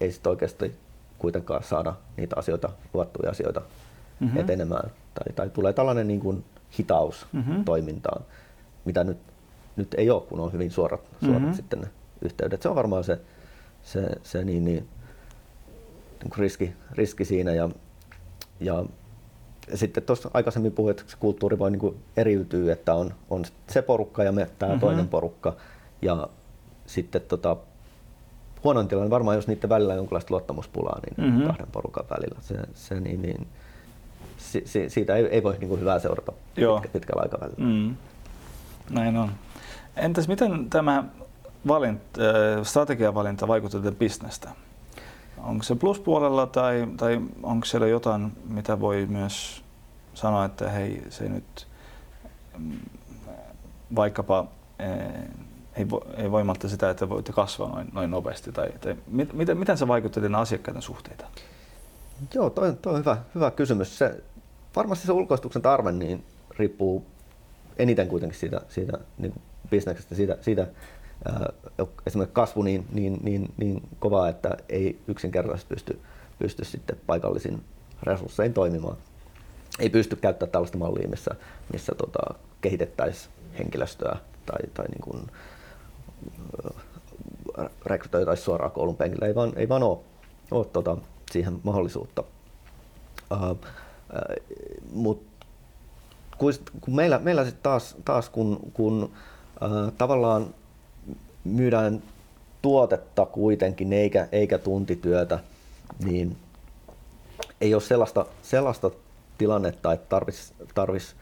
ei 0.00 0.12
sit 0.12 0.26
oikeasti 0.26 0.74
kuitenkaan 1.20 1.62
saada 1.62 1.94
niitä 2.16 2.36
asioita, 2.38 2.68
luvattuja 2.94 3.30
asioita 3.30 3.62
mm-hmm. 4.20 4.40
etenemään. 4.40 4.90
Tai, 5.14 5.32
tai 5.36 5.50
tulee 5.50 5.72
tällainen 5.72 6.08
niin 6.08 6.20
kuin 6.20 6.44
hitaus 6.78 7.26
mm-hmm. 7.32 7.64
toimintaan, 7.64 8.24
mitä 8.84 9.04
nyt, 9.04 9.18
nyt 9.76 9.94
ei 9.94 10.10
ole, 10.10 10.22
kun 10.22 10.40
on 10.40 10.52
hyvin 10.52 10.70
suorat, 10.70 11.00
suorat 11.20 11.40
mm-hmm. 11.40 11.54
sitten 11.54 11.80
ne 11.80 11.88
yhteydet. 12.22 12.62
Se 12.62 12.68
on 12.68 12.74
varmaan 12.74 13.04
se, 13.04 13.20
se, 13.82 14.08
se 14.22 14.44
niin, 14.44 14.64
niin, 14.64 14.88
niin 16.22 16.32
riski, 16.38 16.72
riski 16.92 17.24
siinä. 17.24 17.52
Ja, 17.52 17.68
ja 18.60 18.84
sitten 19.74 20.02
tuossa 20.02 20.30
aikaisemmin 20.34 20.72
puhuin, 20.72 20.90
että 20.90 21.02
se 21.06 21.16
kulttuuri 21.16 21.58
voi 21.58 21.70
niin 21.70 22.02
eriytyä, 22.16 22.72
että 22.72 22.94
on, 22.94 23.14
on 23.30 23.44
se 23.68 23.82
porukka 23.82 24.24
ja 24.24 24.32
me 24.32 24.50
tämä 24.58 24.72
mm-hmm. 24.72 24.80
toinen 24.80 25.08
porukka. 25.08 25.56
Ja 26.02 26.28
sitten 26.86 27.22
tota, 27.22 27.56
huonoin 28.64 28.88
tilanne 28.88 29.10
varmaan, 29.10 29.36
jos 29.36 29.46
niiden 29.46 29.70
välillä 29.70 29.92
on 29.92 29.96
jonkinlaista 29.96 30.34
luottamuspulaa, 30.34 31.00
niin 31.00 31.30
mm-hmm. 31.30 31.46
kahden 31.46 31.66
porukan 31.72 32.04
välillä. 32.10 32.40
Se, 32.40 32.54
se 32.74 33.00
niin, 33.00 33.22
niin, 33.22 33.46
si, 34.38 34.62
si, 34.64 34.90
siitä 34.90 35.16
ei, 35.16 35.26
ei 35.26 35.42
voi 35.42 35.56
niin 35.58 35.68
kuin 35.68 35.80
hyvää 35.80 35.98
seurata 35.98 36.32
Joo. 36.56 36.80
Pitkä, 36.80 36.92
pitkällä 36.92 37.22
aikavälillä. 37.22 37.64
Mm. 37.64 37.96
Näin 38.90 39.16
on. 39.16 39.30
Entäs 39.96 40.28
miten 40.28 40.70
tämä 40.70 41.04
valint, 41.68 42.00
äh, 42.18 42.64
strategiavalinta 42.64 43.48
vaikuttaa 43.48 43.92
bisnestä? 43.92 44.50
Onko 45.38 45.62
se 45.62 45.74
pluspuolella 45.74 46.46
tai, 46.46 46.88
tai 46.96 47.20
onko 47.42 47.66
siellä 47.66 47.86
jotain, 47.86 48.32
mitä 48.48 48.80
voi 48.80 49.06
myös 49.06 49.64
sanoa, 50.14 50.44
että 50.44 50.70
hei, 50.70 51.02
se 51.08 51.28
nyt 51.28 51.66
mm, 52.58 52.78
vaikkapa 53.96 54.46
äh, 54.80 55.24
ei, 55.80 55.90
vo, 55.90 56.02
ei 56.16 56.30
voimatta 56.30 56.68
sitä, 56.68 56.90
että 56.90 57.08
voitte 57.08 57.32
kasvaa 57.32 57.68
noin, 57.68 57.88
noin 57.92 58.10
nopeasti? 58.10 58.52
Tai, 58.52 58.72
tai 58.80 58.96
mit, 59.06 59.32
miten, 59.32 59.58
miten 59.58 59.78
se 59.78 59.88
vaikuttaa 59.88 60.20
teidän 60.20 60.40
asiakkaiden 60.40 60.82
suhteita? 60.82 61.24
Joo, 62.34 62.50
toi, 62.50 62.72
toi 62.82 62.92
on 62.92 63.00
hyvä, 63.00 63.16
hyvä 63.34 63.50
kysymys. 63.50 63.98
Se, 63.98 64.22
varmasti 64.76 65.06
se 65.06 65.12
ulkoistuksen 65.12 65.62
tarve 65.62 65.92
niin 65.92 66.24
riippuu 66.58 67.04
eniten 67.78 68.08
kuitenkin 68.08 68.38
siitä, 68.38 68.60
siitä 68.68 68.98
niin 69.18 69.34
bisneksestä, 69.70 70.14
siitä, 70.14 70.36
siitä 70.40 70.66
ää, 71.24 71.52
esimerkiksi 72.06 72.34
kasvu 72.34 72.62
niin, 72.62 72.86
niin, 72.92 73.18
niin, 73.22 73.52
niin 73.56 73.82
kovaa, 73.98 74.28
että 74.28 74.56
ei 74.68 75.00
yksinkertaisesti 75.08 75.74
pysty, 75.74 76.00
pysty 76.38 76.64
sitten 76.64 76.96
paikallisin 77.06 77.64
resurssein 78.02 78.52
toimimaan. 78.52 78.96
Ei 79.78 79.90
pysty 79.90 80.16
käyttämään 80.16 80.52
tällaista 80.52 80.78
mallia, 80.78 81.08
missä, 81.08 81.30
missä 81.72 81.94
tota, 81.94 82.34
kehitettäisiin 82.60 83.32
henkilöstöä 83.58 84.16
tai, 84.46 84.60
tai 84.74 84.86
niin 84.88 85.00
kuin, 85.00 85.26
rekrytoitaisiin 87.86 88.44
suoraan 88.44 88.70
koulun 88.70 88.96
penkillä. 88.96 89.26
Ei 89.26 89.34
vaan, 89.34 89.52
ei 89.56 89.68
vaan 89.68 89.82
ole, 89.82 89.98
ole 90.50 90.66
tota, 90.66 90.96
siihen 91.32 91.60
mahdollisuutta. 91.62 92.24
Uh, 93.32 93.50
uh, 93.50 93.56
mut, 94.92 95.22
kun, 96.38 96.52
kun 96.80 96.96
meillä, 96.96 97.18
meillä 97.18 97.44
sitten 97.44 97.62
taas, 97.62 97.96
taas 98.04 98.28
kun, 98.28 98.60
kun 98.74 99.02
uh, 99.02 99.92
tavallaan 99.98 100.54
myydään 101.44 102.02
tuotetta 102.62 103.26
kuitenkin 103.26 103.92
eikä, 103.92 104.28
eikä 104.32 104.58
tuntityötä, 104.58 105.38
niin 106.04 106.36
ei 107.60 107.74
ole 107.74 107.82
sellaista, 107.82 108.26
sellaista 108.42 108.90
tilannetta, 109.38 109.92
että 109.92 110.06
tarvitsisi 110.08 110.54
tarvis 110.74 111.16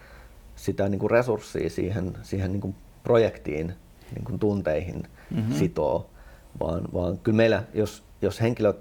sitä 0.56 0.88
niin 0.88 0.98
kuin 0.98 1.11
resurssia 1.11 1.70
siihen, 1.70 2.18
siihen 2.22 2.52
niin 2.52 2.61
kuin 2.61 2.74
projektiin 3.02 3.74
niin 4.14 4.24
kuin 4.24 4.38
tunteihin 4.38 5.02
mm-hmm. 5.30 5.54
sitoo, 5.54 6.10
vaan, 6.60 6.82
vaan 6.94 7.18
kyllä 7.18 7.36
meillä, 7.36 7.62
jos, 7.74 8.02
jos 8.22 8.40
henkilö, 8.40 8.74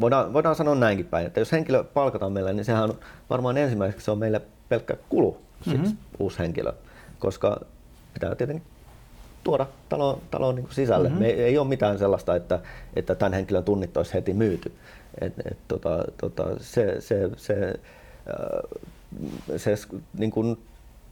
voidaan, 0.00 0.32
voidaan 0.32 0.56
sanoa 0.56 0.74
näinkin 0.74 1.06
päin, 1.06 1.26
että 1.26 1.40
jos 1.40 1.52
henkilö 1.52 1.84
palkataan 1.84 2.32
meille, 2.32 2.52
niin 2.52 2.64
sehän 2.64 2.84
on 2.84 2.98
varmaan 3.30 3.56
ensimmäiseksi 3.56 4.04
se 4.04 4.10
on 4.10 4.18
meille 4.18 4.42
pelkkä 4.68 4.96
kulu, 5.08 5.40
mm-hmm. 5.66 5.96
uusi 6.18 6.38
henkilö, 6.38 6.72
koska 7.18 7.60
pitää 8.14 8.34
tietenkin 8.34 8.66
tuoda 9.44 9.66
taloon, 9.88 10.20
taloon 10.30 10.54
niin 10.54 10.68
sisälle. 10.70 11.08
Mm-hmm. 11.08 11.22
Me 11.22 11.28
ei, 11.28 11.42
ei 11.42 11.58
ole 11.58 11.68
mitään 11.68 11.98
sellaista, 11.98 12.36
että, 12.36 12.60
että 12.96 13.14
tämän 13.14 13.32
henkilön 13.32 13.64
tunnit 13.64 13.96
olisi 13.96 14.14
heti 14.14 14.32
myyty. 14.34 14.72
Et, 15.20 15.32
et, 15.50 15.58
tota, 15.68 16.04
tota, 16.20 16.44
se, 16.60 17.00
se, 17.00 17.30
se, 17.36 17.74
äh, 18.28 18.80
se 19.56 19.74
niin 20.18 20.30
kuin, 20.30 20.58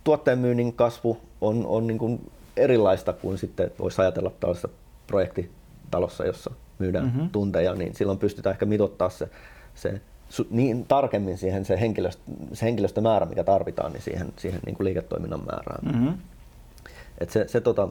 tuotteen 0.05 0.39
myynnin 0.39 0.73
kasvu 0.73 1.19
on, 1.41 1.67
on 1.67 1.87
niin 1.87 1.99
kuin 1.99 2.31
erilaista 2.57 3.13
kuin 3.13 3.39
sitten 3.39 3.71
voisi 3.79 4.03
ajatella 4.03 4.31
tällaisessa 4.41 4.69
projektitalossa, 5.07 6.25
jossa 6.25 6.51
myydään 6.79 7.05
mm-hmm. 7.05 7.31
tunteja, 7.31 7.75
niin 7.75 7.95
silloin 7.95 8.19
pystytään 8.19 8.53
ehkä 8.53 8.67
mitottaa 8.67 9.11
se, 9.11 9.29
se 9.75 10.01
niin 10.51 10.87
tarkemmin 10.87 11.39
siihen 11.39 11.65
se, 11.65 11.81
henkilöstö, 11.81 12.23
se 12.53 12.67
henkilöstömäärä, 12.67 13.27
mikä 13.27 13.45
tarvitaan, 13.45 13.93
niin 13.93 14.03
siihen, 14.03 14.33
siihen 14.37 14.61
niin 14.67 14.77
kuin 14.77 14.85
liiketoiminnan 14.85 15.45
määrään. 15.47 15.85
Mm-hmm. 15.85 16.19
Et 17.19 17.31
se, 17.31 17.49
se, 17.49 17.61
tota, 17.61 17.89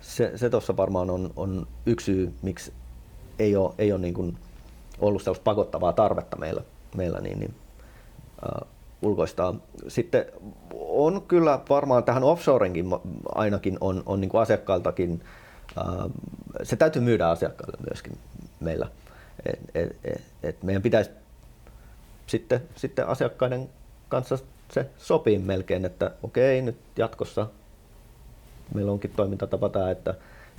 se, 0.00 0.32
se 0.36 0.50
tuossa 0.50 0.76
varmaan 0.76 1.10
on, 1.10 1.30
on 1.36 1.66
yksi 1.86 2.04
syy, 2.04 2.32
miksi 2.42 2.72
ei 3.38 3.56
ole, 3.56 3.74
ei 3.78 3.92
ole 3.92 4.00
niin 4.00 4.14
kuin 4.14 4.36
ollut 5.00 5.22
sellaista 5.22 5.44
pakottavaa 5.44 5.92
tarvetta 5.92 6.36
meillä, 6.36 6.62
meillä 6.96 7.18
niin, 7.20 7.40
niin, 7.40 7.54
uh, 8.42 8.68
ulkoistaa. 9.02 9.54
Sitten 9.88 10.26
on 10.98 11.22
kyllä 11.22 11.60
varmaan 11.68 12.04
tähän 12.04 12.24
offshorenkin 12.24 12.86
ainakin 13.34 13.78
on, 13.80 14.02
on 14.06 14.20
niin 14.20 14.28
kuin 14.28 14.40
asiakkailtakin, 14.40 15.22
uh, 15.76 16.10
se 16.62 16.76
täytyy 16.76 17.02
myydä 17.02 17.28
asiakkaille 17.28 17.76
myöskin 17.90 18.18
meillä. 18.60 18.86
Et, 19.46 19.58
et, 19.74 19.96
et, 20.04 20.22
et 20.42 20.62
meidän 20.62 20.82
pitäisi 20.82 21.10
sitten, 22.26 22.62
sitten 22.76 23.06
asiakkaiden 23.06 23.68
kanssa 24.08 24.38
se 24.72 24.90
sopii 24.96 25.38
melkein, 25.38 25.84
että 25.84 26.10
okei, 26.22 26.62
nyt 26.62 26.76
jatkossa 26.96 27.46
meillä 28.74 28.92
onkin 28.92 29.12
toimintatapa 29.16 29.68
tämä, 29.68 29.90
että 29.90 30.14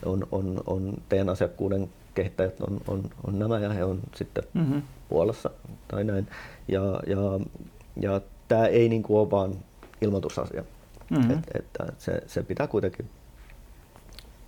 on, 0.06 0.28
on, 0.32 0.62
on 0.68 0.94
teidän 1.10 1.30
asiakkuuden 1.30 1.90
kehittäjät 2.16 2.62
on, 2.62 2.82
on, 2.88 3.04
on 3.28 3.40
nämä 3.40 3.60
ja 3.60 3.70
he 3.70 3.84
on 3.84 4.00
sitten 4.16 4.44
mm-hmm. 4.54 4.82
Puolassa 5.10 5.50
tai 5.88 6.04
näin. 6.04 6.28
Ja, 6.68 6.82
ja, 7.08 7.18
ja 8.02 8.22
tämä 8.48 8.66
ei 8.66 8.90
niin 8.90 9.04
kuin 9.04 9.20
ole 9.20 9.32
vaan 9.32 9.56
ilmoitusasia. 10.02 10.64
Mm-hmm. 11.10 11.32
Et, 11.32 11.40
että 11.54 11.86
se, 11.98 12.22
se 12.28 12.44
pitää 12.44 12.68
kuitenkin 12.68 13.10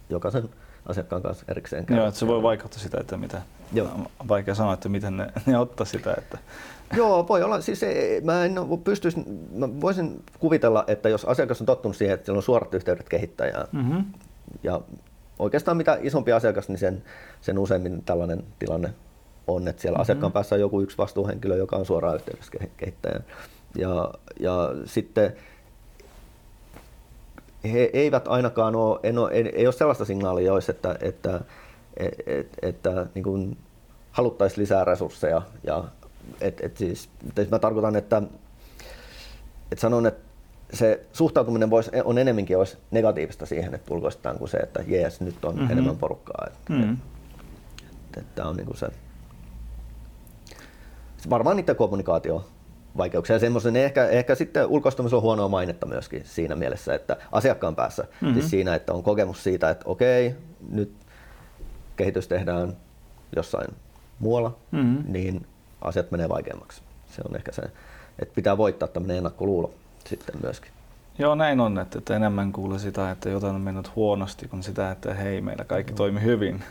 jokaisen 0.10 0.50
asiakkaan 0.86 1.22
kanssa 1.22 1.46
erikseen 1.48 1.86
käydä. 1.86 2.02
Joo, 2.02 2.08
että 2.08 2.20
se 2.20 2.28
voi 2.28 2.44
vaikuttaa 2.44 2.80
sitä, 2.80 2.98
että 3.02 3.18
mitä, 3.18 3.42
Joo. 3.74 3.88
on 3.88 4.28
vaikea 4.28 4.56
sanoa, 4.56 4.74
että 4.74 4.90
miten 4.90 5.18
ne, 5.18 5.28
ne 5.46 5.58
ottaa 5.58 5.86
sitä. 5.86 6.14
Että... 6.18 6.38
Joo, 6.96 7.28
voi 7.28 7.44
olla. 7.44 7.62
Siis 7.62 7.84
ei, 7.84 8.22
mä, 8.22 8.46
en 8.46 8.56
pystyisi, 8.84 9.24
mä 9.54 9.82
voisin 9.82 10.24
kuvitella, 10.40 10.84
että 10.88 11.10
jos 11.10 11.26
asiakas 11.26 11.62
on 11.62 11.66
tottunut 11.66 11.96
siihen, 11.96 12.14
että 12.14 12.26
sillä 12.26 12.38
on 12.38 12.44
suorat 12.44 12.74
yhteydet 12.74 13.10
kehittäjään, 13.10 13.68
mm-hmm. 13.72 14.06
ja 14.64 14.82
oikeastaan 15.40 15.78
mitä 15.78 15.98
isompi 16.02 16.32
asiakas, 16.32 16.70
niin 16.70 16.78
sen, 16.78 17.04
sen 17.42 17.60
useimmin 17.60 18.04
tällainen 18.04 18.44
tilanne 18.60 18.94
on, 19.48 19.68
että 19.68 19.82
siellä 19.82 19.96
mm-hmm. 19.96 20.02
asiakkaan 20.02 20.32
päässä 20.32 20.56
on 20.56 20.62
joku 20.62 20.82
yksi 20.82 20.98
vastuuhenkilö, 20.98 21.56
joka 21.56 21.76
on 21.76 21.86
suoraan 21.86 22.16
yhteydessä 22.16 22.52
kehittäjään. 22.78 23.24
Ja, 23.76 24.14
ja 24.40 24.70
sitten 24.86 25.34
he 27.64 27.90
eivät 27.94 28.28
ainakaan 28.28 28.76
ole, 28.76 29.00
en 29.04 29.18
ole, 29.18 29.32
ei, 29.32 29.50
ei 29.56 29.68
ole 29.68 29.74
sellaista 29.74 30.06
signaalia 30.06 30.46
joissa, 30.46 30.72
että, 30.72 30.96
että, 31.02 31.42
että, 31.98 32.24
että, 32.28 32.68
että 32.70 33.08
niin 33.16 33.24
kuin 33.24 33.58
haluttaisiin 34.12 34.62
lisää 34.62 34.86
resursseja. 34.86 35.42
Ja, 35.64 35.84
et, 36.42 36.62
et 36.62 36.78
siis, 36.78 37.10
et 37.38 37.50
mä 37.50 37.60
tarkoitan, 37.60 37.96
että, 37.96 38.22
että 39.72 39.82
sanon, 39.82 40.06
että 40.06 40.32
se 40.74 41.06
suhtautuminen 41.14 41.70
voisi, 41.70 41.92
on 42.04 42.18
enemmänkin 42.18 42.58
olisi 42.58 42.78
negatiivista 42.92 43.46
siihen, 43.46 43.74
että 43.74 43.94
ulkoistetaan 43.94 44.38
kuin 44.38 44.50
se, 44.50 44.58
että 44.58 44.84
jees, 44.88 45.22
nyt 45.22 45.46
on 45.46 45.56
mm-hmm. 45.56 45.72
enemmän 45.72 45.98
porukkaa. 45.98 46.48
Että, 46.48 46.74
mm-hmm. 46.74 46.98
että, 48.06 48.20
että 48.20 48.46
on 48.46 48.58
niin 48.58 48.68
kuin 48.68 48.78
se, 48.78 48.90
varmaan 51.30 51.58
niiden 51.58 51.76
kommunikaatio 51.76 52.46
vaikeuksia. 52.98 53.40
Semmoisen 53.40 53.76
ehkä, 53.76 54.08
ehkä 54.08 54.36
sitten 54.36 54.68
ulkoistumisella 54.68 55.20
on 55.20 55.24
huonoa 55.24 55.48
mainetta 55.48 55.86
myöskin 55.86 56.22
siinä 56.26 56.56
mielessä, 56.56 56.96
että 56.96 57.18
asiakkaan 57.32 57.76
päässä, 57.76 58.04
mm-hmm. 58.04 58.34
siis 58.34 58.50
siinä, 58.50 58.76
että 58.76 58.94
on 58.94 59.04
kokemus 59.04 59.44
siitä, 59.44 59.70
että 59.70 59.84
okei, 59.88 60.36
nyt 60.70 60.92
kehitys 61.96 62.28
tehdään 62.28 62.78
jossain 63.36 63.68
muualla, 64.20 64.58
mm-hmm. 64.72 65.04
niin 65.08 65.46
asiat 65.82 66.12
menee 66.12 66.30
vaikeammaksi. 66.30 66.82
Se 67.08 67.22
on 67.30 67.36
ehkä 67.36 67.52
se, 67.52 67.62
että 68.20 68.36
pitää 68.36 68.58
voittaa 68.58 68.88
tämmöinen 68.88 69.18
ennakkoluulo 69.18 69.74
sitten 70.06 70.36
myöskin. 70.44 70.72
Joo, 71.20 71.36
näin 71.36 71.60
on, 71.60 71.80
että, 71.80 71.98
että 71.98 72.16
enemmän 72.16 72.52
kuulee 72.52 72.80
sitä, 72.80 73.12
että 73.12 73.30
jotain 73.30 73.56
on 73.56 73.62
mennyt 73.62 73.96
huonosti, 73.96 74.48
kuin 74.48 74.64
sitä, 74.64 74.92
että 74.92 75.14
hei, 75.14 75.42
meillä 75.42 75.64
kaikki 75.64 75.94
mm. 75.94 75.98
toimi 75.98 76.22
hyvin. 76.22 76.64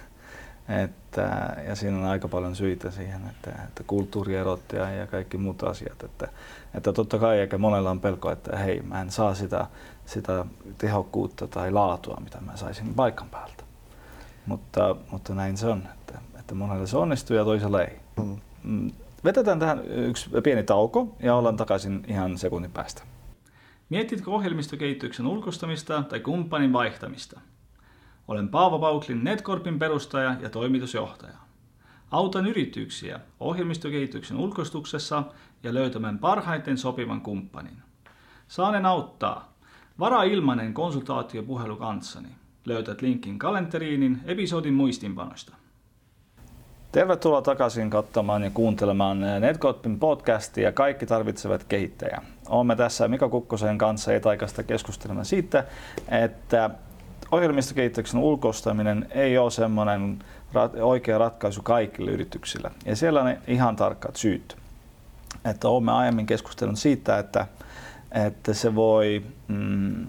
Että, 0.69 1.57
ja 1.69 1.75
siinä 1.75 1.99
on 1.99 2.05
aika 2.05 2.29
paljon 2.29 2.57
syitä 2.57 2.91
siihen, 2.91 3.21
että, 3.31 3.63
että 3.69 3.83
kulttuurierot 3.87 4.73
ja, 4.73 4.91
ja 4.91 5.07
kaikki 5.07 5.37
muut 5.37 5.63
asiat. 5.63 6.03
Että, 6.03 6.29
että 6.75 6.93
totta 6.93 7.19
kai 7.19 7.39
eikä 7.39 7.59
monella 7.59 7.91
on 7.91 8.01
pelko, 8.01 8.31
että 8.31 8.57
hei, 8.57 8.83
mä 8.83 9.01
en 9.01 9.11
saa 9.11 9.35
sitä, 9.35 9.67
sitä 10.07 10.45
tehokkuutta 10.79 11.47
tai 11.47 11.71
laatua, 11.71 12.19
mitä 12.25 12.41
mä 12.41 12.57
saisin 12.57 12.95
paikan 12.95 13.29
päältä. 13.29 13.65
Mutta, 14.47 14.97
mutta 15.11 15.35
näin 15.35 15.57
se 15.57 15.67
on, 15.67 15.89
että, 15.95 16.19
että 16.39 16.55
monella 16.55 16.87
se 16.87 16.97
onnistuu 16.97 17.37
ja 17.37 17.45
toisella 17.45 17.83
ei. 17.83 18.01
Mm. 18.17 18.37
mm 18.63 18.91
vetetään 19.25 19.59
tähän 19.59 19.85
yksi 19.89 20.31
pieni 20.45 20.63
tauko 20.63 21.17
ja 21.21 21.35
ollaan 21.35 21.57
takaisin 21.57 22.05
ihan 22.09 22.39
sekunnin 22.39 22.71
päästä. 22.71 23.03
Mietitkö 23.89 24.31
ohjelmistokehityksen 24.31 25.27
ulkostamista 25.27 26.03
tai 26.03 26.21
kumppanin 26.21 26.73
vaihtamista? 26.73 27.41
Olen 28.31 28.49
Paavo 28.49 28.79
Pauklin 28.79 29.25
Netcorpin 29.25 29.79
perustaja 29.79 30.37
ja 30.41 30.51
toimitusjohtaja. 30.51 31.35
Autan 32.11 32.47
yrityksiä 32.47 33.21
ohjelmistokehityksen 33.41 34.37
ulkostuksessa 34.37 35.23
ja 35.63 35.75
löytämään 35.75 36.19
parhaiten 36.19 36.79
sopivan 36.79 37.21
kumppanin. 37.21 37.77
Saanen 38.49 38.87
auttaa. 38.87 39.53
Varaa 39.99 40.23
ilmainen 40.23 40.75
konsultaatiopuhelu 40.75 41.77
kanssani. 41.77 42.29
Löytät 42.67 43.03
linkin 43.03 43.39
kalenteriinin 43.39 44.21
episodin 44.25 44.75
muistinpanosta. 44.75 45.55
Tervetuloa 46.93 47.43
takaisin 47.43 47.91
katsomaan 47.91 48.43
ja 48.43 48.51
kuuntelemaan 48.51 49.21
Netcorpin 49.41 49.99
podcastia 49.99 50.73
Kaikki 50.73 51.07
tarvitsevat 51.07 51.65
kehittäjä. 51.65 52.23
Olemme 52.49 52.77
tässä 52.77 53.09
Mika 53.09 53.29
Kukkosen 53.29 53.79
kanssa 53.79 54.15
etaikasta 54.15 54.63
keskustelemaan 54.63 55.27
siitä, 55.27 55.65
että 56.09 56.71
ohjelmistokehityksen 57.33 58.21
ulkoistaminen 58.21 59.07
ei 59.11 59.39
ole 59.39 59.51
semmoinen 59.51 60.19
oikea 60.81 61.19
ratkaisu 61.19 61.63
kaikille 61.63 62.11
yrityksille. 62.11 62.71
Ja 62.85 62.97
siellä 62.97 63.23
on 63.23 63.37
ihan 63.47 63.77
tarkkat 63.77 64.17
syyt. 64.17 64.57
Että 65.45 65.69
olemme 65.69 65.93
aiemmin 65.93 66.27
keskustelleet 66.27 66.79
siitä, 66.79 67.19
että, 67.19 67.47
että 68.27 68.55
se 68.55 68.75
voi, 68.75 69.23
mm, 69.49 70.07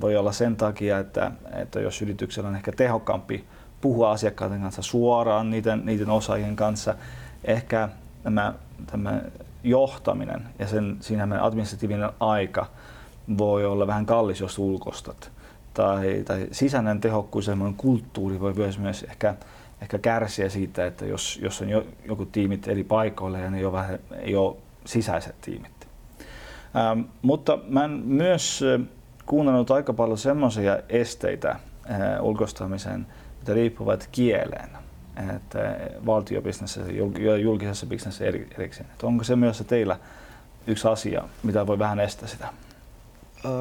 voi 0.00 0.16
olla 0.16 0.32
sen 0.32 0.56
takia, 0.56 0.98
että, 0.98 1.32
että 1.52 1.80
jos 1.80 2.02
yrityksellä 2.02 2.48
on 2.48 2.56
ehkä 2.56 2.72
tehokkaampi 2.72 3.44
puhua 3.80 4.10
asiakkaiden 4.10 4.60
kanssa 4.60 4.82
suoraan, 4.82 5.50
niiden, 5.50 5.82
niiden 5.84 6.10
osaajien 6.10 6.56
kanssa, 6.56 6.94
ehkä 7.44 7.88
tämä, 8.22 8.54
tämä 8.86 9.20
johtaminen 9.64 10.42
ja 10.58 10.66
sen, 10.66 10.96
siinä 11.00 11.42
administratiivinen 11.42 12.10
aika 12.20 12.66
voi 13.38 13.66
olla 13.66 13.86
vähän 13.86 14.06
kallis, 14.06 14.40
jos 14.40 14.58
ulkostat 14.58 15.30
tai, 15.78 16.22
tai 16.24 16.46
sisäinen 16.52 17.00
tehokkuus 17.00 17.46
ja 17.46 17.56
kulttuuri 17.76 18.40
voi 18.40 18.54
myös, 18.54 18.78
myös 18.78 19.02
ehkä, 19.02 19.34
ehkä 19.82 19.98
kärsiä 19.98 20.48
siitä, 20.48 20.86
että 20.86 21.06
jos, 21.06 21.38
jos 21.42 21.62
on 21.62 21.68
jo, 21.68 21.86
joku 22.04 22.26
tiimit 22.26 22.68
eri 22.68 22.84
paikoilla 22.84 23.38
ja 23.38 23.50
ne 23.50 23.58
ei 23.58 23.64
ole, 23.64 23.72
vähän, 23.72 23.98
ei 24.20 24.36
ole 24.36 24.56
sisäiset 24.84 25.34
tiimit. 25.40 25.88
Ähm, 26.76 27.00
mutta 27.22 27.58
mä 27.68 27.84
en 27.84 27.90
myös 27.90 28.64
kuunnellut 29.26 29.70
aika 29.70 29.92
paljon 29.92 30.18
semmoisia 30.18 30.78
esteitä 30.88 31.50
äh, 31.50 31.58
ulkoistamiseen, 32.22 33.06
mitä 33.40 33.54
riippuvat 33.54 34.08
kieleen 34.12 34.68
että 35.36 35.58
valtiobisnessä 36.06 36.80
ja 37.18 37.36
julkisessa 37.36 37.86
bisnessä 37.86 38.24
erikseen. 38.24 38.90
Että 38.92 39.06
onko 39.06 39.24
se 39.24 39.36
myös 39.36 39.64
teillä 39.66 39.96
yksi 40.66 40.88
asia, 40.88 41.24
mitä 41.42 41.66
voi 41.66 41.78
vähän 41.78 42.00
estää 42.00 42.28
sitä? 42.28 42.48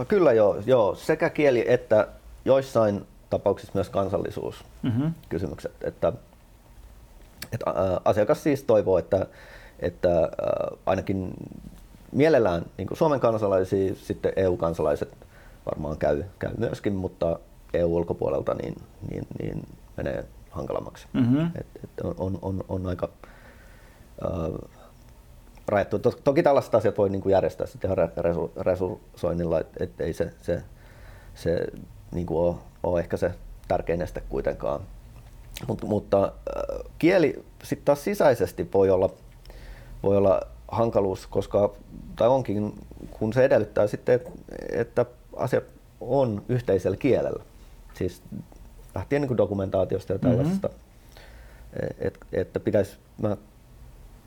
Kyllä 0.07 0.33
joo, 0.33 0.57
joo, 0.65 0.95
sekä 0.95 1.29
kieli 1.29 1.65
että 1.67 2.07
joissain 2.45 3.05
tapauksissa 3.29 3.71
myös 3.73 3.89
kansallisuuskysymykset. 3.89 5.71
Mm-hmm. 5.71 5.87
Että, 5.87 6.13
että 7.53 7.73
asiakas 8.05 8.43
siis 8.43 8.63
toivoo, 8.63 8.97
että, 8.97 9.25
että 9.79 10.09
ainakin 10.85 11.33
mielellään 12.11 12.65
niin 12.77 12.87
Suomen 12.93 13.19
kansalaisia, 13.19 13.95
sitten 13.95 14.33
EU-kansalaiset 14.35 15.09
varmaan 15.65 15.97
käy, 15.97 16.23
käy 16.39 16.51
myöskin, 16.57 16.93
mutta 16.93 17.39
EU-ulkopuolelta 17.73 18.53
niin, 18.53 18.75
niin, 19.11 19.27
niin 19.39 19.67
menee 19.97 20.25
hankalammaksi. 20.49 21.07
Mm-hmm. 21.13 21.45
Et, 21.55 21.67
et 21.83 22.01
on, 22.03 22.15
on, 22.17 22.39
on, 22.41 22.63
on 22.69 22.87
aika 22.87 23.09
äh, 24.25 24.76
rajattu. 25.67 25.99
Toki 25.99 26.43
tällaiset 26.43 26.75
asiat 26.75 26.97
voi 26.97 27.09
niin 27.09 27.21
kuin 27.21 27.33
järjestää 27.33 27.67
sitten 27.67 27.91
ihan 27.91 28.09
resu, 28.17 28.51
resurssoinnilla, 28.57 29.59
että 29.59 29.83
et 29.83 30.01
ei 30.01 30.13
se, 30.13 30.33
se, 30.41 30.63
se 31.35 31.67
niin 32.11 32.25
kuin 32.25 32.39
ole, 32.39 32.55
ole 32.83 32.99
ehkä 32.99 33.17
se 33.17 33.31
tärkein 33.67 34.01
este 34.01 34.23
kuitenkaan. 34.29 34.81
Mut, 35.67 35.83
mutta 35.83 36.23
äh, 36.23 36.31
kieli 36.99 37.45
sitten 37.63 37.85
taas 37.85 38.03
sisäisesti 38.03 38.69
voi 38.73 38.89
olla, 38.89 39.09
voi 40.03 40.17
olla 40.17 40.41
hankaluus, 40.67 41.27
koska, 41.27 41.73
tai 42.15 42.27
onkin, 42.27 42.73
kun 43.11 43.33
se 43.33 43.45
edellyttää 43.45 43.87
sitten, 43.87 44.15
että, 44.15 44.31
että 44.71 45.05
asiat 45.35 45.63
on 46.01 46.43
yhteisellä 46.49 46.97
kielellä. 46.97 47.43
Siis 47.93 48.21
lähtien 48.95 49.21
niin 49.21 49.27
kuin 49.27 49.37
dokumentaatiosta 49.37 50.13
ja 50.13 50.19
tällaisesta. 50.19 50.67
Mm-hmm. 50.67 50.87
Et, 51.99 52.17
että 52.31 52.59
pitäisi, 52.59 52.97
mä 53.21 53.37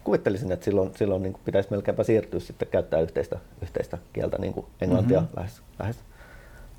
kuvittelisin, 0.05 0.53
että 0.53 0.65
silloin, 0.65 0.93
silloin 0.97 1.23
niin 1.23 1.37
pitäisi 1.45 1.71
melkeinpä 1.71 2.05
siirtyä 2.05 2.41
sitten 2.41 2.69
käyttää 2.69 3.01
yhteistä, 3.01 3.39
yhteistä 3.63 3.99
kieltä, 4.13 4.39
niin 4.39 4.53
kuin 4.53 4.67
englantia 4.81 5.21
mm-hmm. 5.21 5.37
lähes, 5.37 5.63
lähes, 5.79 5.97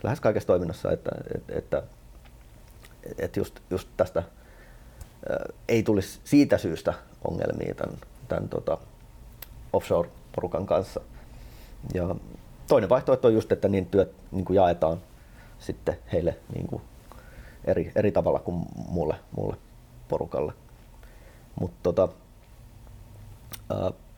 lähes 0.03 0.19
kaikessa 0.19 0.47
toiminnassa, 0.47 0.91
että, 0.91 1.12
että, 1.36 1.53
että, 1.57 1.84
että 3.17 3.39
just, 3.39 3.60
just 3.69 3.88
tästä 3.97 4.23
ei 5.67 5.84
tulisi 5.84 6.19
siitä 6.23 6.57
syystä 6.57 6.93
ongelmia 7.27 7.75
tämän, 7.75 7.97
tämän 8.27 8.49
tota, 8.49 8.77
offshore-porukan 9.73 10.65
kanssa. 10.65 11.01
Ja 11.93 12.15
toinen 12.67 12.89
vaihtoehto 12.89 13.27
on 13.27 13.34
just, 13.34 13.51
että 13.51 13.67
niin 13.67 13.86
työt 13.86 14.12
niin 14.31 14.45
kuin 14.45 14.55
jaetaan 14.55 14.97
sitten 15.60 15.97
heille 16.13 16.38
niin 16.55 16.67
kuin 16.67 16.81
eri, 17.65 17.91
eri 17.95 18.12
tavalla 18.12 18.39
kuin 18.39 18.65
mulle, 18.89 19.15
mulle 19.38 19.55
porukalle. 20.07 20.53
Mutta 21.60 21.77
tota, 21.84 22.07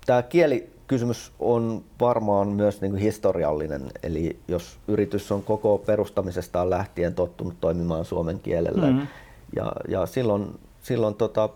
tämä 0.05 0.23
kielikysymys 0.23 1.31
on 1.39 1.83
varmaan 1.99 2.47
myös 2.47 2.81
niin 2.81 2.91
kuin 2.91 3.01
historiallinen, 3.01 3.91
eli 4.03 4.39
jos 4.47 4.79
yritys 4.87 5.31
on 5.31 5.43
koko 5.43 5.77
perustamisestaan 5.77 6.69
lähtien 6.69 7.15
tottunut 7.15 7.53
toimimaan 7.61 8.05
suomen 8.05 8.39
kielellä, 8.39 8.87
mm-hmm. 8.87 9.07
ja, 9.55 9.71
ja 9.87 10.05
silloin, 10.05 10.59
silloin 10.81 11.15
tota, 11.15 11.49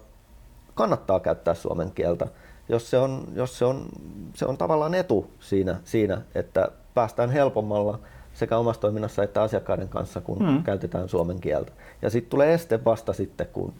kannattaa 0.75 1.19
käyttää 1.19 1.53
suomen 1.53 1.91
kieltä, 1.91 2.27
jos 2.69 2.89
se 2.89 2.97
on, 2.97 3.27
jos 3.35 3.59
se 3.59 3.65
on, 3.65 3.85
se 4.33 4.45
on 4.45 4.57
tavallaan 4.57 4.93
etu 4.93 5.31
siinä, 5.39 5.79
siinä, 5.83 6.21
että 6.35 6.71
päästään 6.93 7.29
helpommalla 7.29 7.99
sekä 8.33 8.57
omassa 8.57 8.81
toiminnassa 8.81 9.23
että 9.23 9.41
asiakkaiden 9.41 9.89
kanssa, 9.89 10.21
kun 10.21 10.37
mm. 10.43 10.63
käytetään 10.63 11.09
suomen 11.09 11.39
kieltä. 11.39 11.71
Ja 12.01 12.09
sitten 12.09 12.29
tulee 12.29 12.53
este 12.53 12.85
vasta 12.85 13.13
sitten, 13.13 13.47
kun 13.53 13.73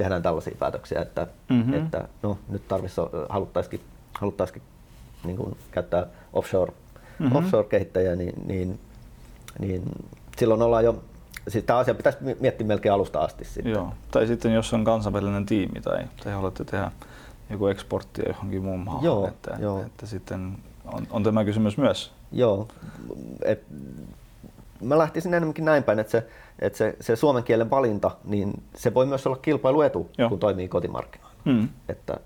tehdään 0.00 0.22
tällaisia 0.22 0.56
päätöksiä, 0.58 1.00
että, 1.00 1.26
mm-hmm. 1.48 1.74
että 1.74 2.08
no, 2.22 2.38
nyt 2.48 2.68
tarvitsisi, 2.68 3.00
haluttaisikin, 3.28 3.80
haluttaisikin 4.14 4.62
niin 5.24 5.36
kuin 5.36 5.56
käyttää 5.70 6.06
offshore, 6.32 6.72
mm-hmm. 7.18 7.36
offshore-kehittäjiä, 7.36 8.16
niin, 8.16 8.34
niin, 8.46 8.80
niin 9.58 9.82
silloin 10.38 10.62
ollaan 10.62 10.84
jo 10.84 11.02
siis 11.48 11.64
tämä 11.64 11.78
asia 11.78 11.94
pitäisi 11.94 12.18
miettiä 12.40 12.66
melkein 12.66 12.92
alusta 12.92 13.20
asti. 13.20 13.44
Sitten. 13.44 13.72
Joo. 13.72 13.92
Tai 14.10 14.26
sitten 14.26 14.54
jos 14.54 14.74
on 14.74 14.84
kansainvälinen 14.84 15.46
tiimi 15.46 15.80
tai, 15.80 16.04
tai 16.24 16.32
haluatte 16.32 16.64
tehdä 16.64 16.90
joku 17.50 17.66
eksporttia 17.66 18.28
johonkin 18.28 18.62
muun 18.62 18.80
maahan, 18.80 19.04
joo, 19.04 19.28
että, 19.28 19.56
joo. 19.60 19.82
että 19.82 20.06
sitten 20.06 20.58
on, 20.84 21.06
on 21.10 21.22
tämä 21.22 21.44
kysymys 21.44 21.78
myös. 21.78 22.12
Joo, 22.32 22.68
et, 23.44 23.64
mä 24.80 24.98
lähtisin 24.98 25.34
enemmänkin 25.34 25.64
näin 25.64 25.82
päin, 25.82 25.98
että 25.98 26.10
se, 26.10 26.26
että 26.60 26.78
se, 26.78 26.96
se 27.00 27.16
suomen 27.16 27.44
kielen 27.44 27.70
valinta, 27.70 28.10
niin 28.24 28.62
se 28.74 28.94
voi 28.94 29.06
myös 29.06 29.26
olla 29.26 29.36
kilpailuetu, 29.36 30.10
Joo. 30.18 30.28
kun 30.28 30.38
toimii 30.38 30.68
kotimarkkinoilla. 30.68 31.36
Mm. 31.44 31.68
Että, 31.88 32.20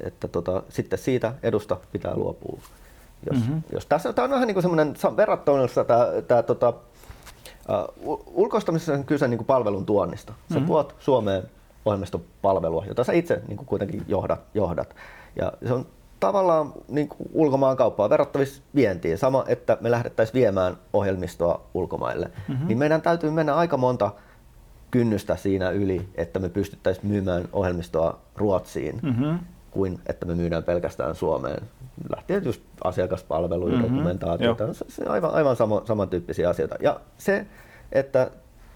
että 0.00 0.28
tota, 0.28 0.62
sitten 0.68 0.98
siitä 0.98 1.34
edusta 1.42 1.76
pitää 1.92 2.16
luopua. 2.16 2.60
Jos, 3.30 3.38
mm-hmm. 3.38 3.62
jos 3.72 3.86
tässä 3.86 4.12
tämä 4.12 4.24
on 4.24 4.30
vähän 4.30 4.46
niin 4.46 4.54
kuin 4.54 4.62
semmoinen 4.62 4.94
tämä, 5.86 6.06
tämä 6.28 6.42
tota, 6.42 6.72
uh, 8.04 8.24
ulkoistamisessa 8.26 8.92
on 8.92 9.04
kyse 9.04 9.28
niin 9.28 9.38
kuin 9.38 9.46
palvelun 9.46 9.86
tuonnista. 9.86 10.32
Sä 10.32 10.54
mm-hmm. 10.54 10.66
tuot 10.66 10.94
Suomeen 10.98 11.42
ohjelmistopalvelua, 11.84 12.84
jota 12.88 13.04
sä 13.04 13.12
itse 13.12 13.42
niin 13.48 13.56
kuin 13.56 13.66
kuitenkin 13.66 14.04
johdat, 14.08 14.40
johdat. 14.54 14.96
Ja 15.36 15.52
se 15.66 15.72
on 15.72 15.86
tavallaan 16.20 16.72
niin 16.88 17.08
kuin 17.08 17.30
ulkomaan 17.32 17.76
kauppaa 17.76 18.10
verrattavissa 18.10 18.62
vientiin. 18.74 19.18
Sama, 19.18 19.44
että 19.48 19.78
me 19.80 19.90
lähdettäisiin 19.90 20.34
viemään 20.34 20.76
ohjelmistoa 20.92 21.60
ulkomaille. 21.74 22.30
Mm-hmm. 22.48 22.66
Niin 22.66 22.78
meidän 22.78 23.02
täytyy 23.02 23.30
mennä 23.30 23.54
aika 23.54 23.76
monta 23.76 24.12
kynnystä 24.90 25.36
siinä 25.36 25.70
yli, 25.70 26.08
että 26.14 26.38
me 26.38 26.48
pystyttäisiin 26.48 27.06
myymään 27.06 27.48
ohjelmistoa 27.52 28.18
Ruotsiin, 28.36 29.00
mm-hmm. 29.02 29.38
kuin 29.70 30.00
että 30.06 30.26
me 30.26 30.34
myydään 30.34 30.62
pelkästään 30.62 31.14
Suomeen. 31.14 31.62
Lähtien 32.16 32.44
just 32.44 32.62
asiakaspalveluja, 32.84 33.76
mm-hmm. 33.76 33.96
dokumentaatiota, 33.96 34.74
se, 34.74 34.84
se 34.88 35.04
aivan, 35.04 35.30
aivan 35.30 35.56
sama, 35.56 35.82
samantyyppisiä 35.84 36.48
asioita. 36.48 36.76
Ja 36.80 37.00
se, 37.18 37.46
että 37.92 38.30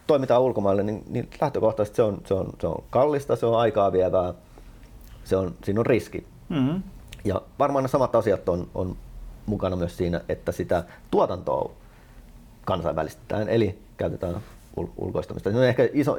toimitaan 0.06 0.42
ulkomaille, 0.42 0.82
niin, 0.82 1.04
niin 1.08 1.30
lähtökohtaisesti 1.40 1.96
se 1.96 2.02
on, 2.02 2.20
se, 2.26 2.34
on, 2.34 2.50
se 2.60 2.66
on 2.66 2.84
kallista, 2.90 3.36
se 3.36 3.46
on 3.46 3.58
aikaa 3.58 3.92
vievää, 3.92 4.34
se 5.24 5.36
on, 5.36 5.54
siinä 5.64 5.80
on 5.80 5.86
riski. 5.86 6.26
Mm-hmm. 6.48 6.82
Ja 7.24 7.42
varmaan 7.58 7.82
ne 7.82 7.88
samat 7.88 8.14
asiat 8.14 8.48
on, 8.48 8.68
on 8.74 8.96
mukana 9.46 9.76
myös 9.76 9.96
siinä, 9.96 10.20
että 10.28 10.52
sitä 10.52 10.84
tuotantoa 11.10 11.70
kansainvälistetään, 12.64 13.48
eli 13.48 13.78
käytetään 13.96 14.34
ul- 14.80 14.92
ulkoistamista. 14.96 15.50
No 15.50 15.62
ehkä 15.62 15.88
iso, 15.92 16.16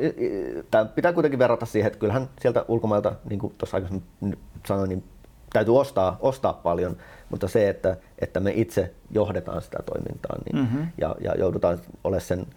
tämä 0.72 0.86
pitää 0.86 1.14
kuitenkin 1.14 1.40
verrata 1.40 1.66
siihen, 1.66 1.88
että 1.88 2.00
kyllähän 2.00 2.30
sieltä 2.42 2.66
ulkomailta, 2.68 3.16
niin 3.30 3.40
kuin 3.40 3.54
tuossa 3.58 3.78
aikaisemmin 3.78 4.38
sanoin, 4.68 4.90
niin 4.90 5.04
täytyy 5.54 5.80
ostaa, 5.80 6.18
ostaa 6.20 6.54
paljon, 6.54 6.98
mutta 7.30 7.48
se, 7.48 7.70
että, 7.70 7.98
että 8.20 8.40
me 8.40 8.52
itse 8.56 8.94
johdetaan 9.12 9.62
sitä 9.62 9.78
toimintaa 9.86 10.38
niin, 10.46 10.64
mm-hmm. 10.64 10.88
ja, 10.98 11.16
ja 11.20 11.36
joudutaan 11.38 11.80
olemaan 12.04 12.22
sen 12.22 12.48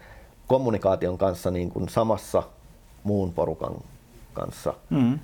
kommunikaation 0.47 1.17
kanssa 1.17 1.51
niin 1.51 1.69
kuin 1.69 1.89
samassa 1.89 2.43
muun 3.03 3.33
porukan 3.33 3.75
kanssa, 4.33 4.73
mm-hmm. 4.89 5.19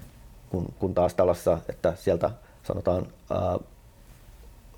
kun, 0.50 0.66
kun 0.80 0.94
taas 0.94 1.14
tällaisessa, 1.14 1.58
että 1.70 1.94
sieltä 1.96 2.32
sanotaan 2.66 3.08
ää, 3.32 3.58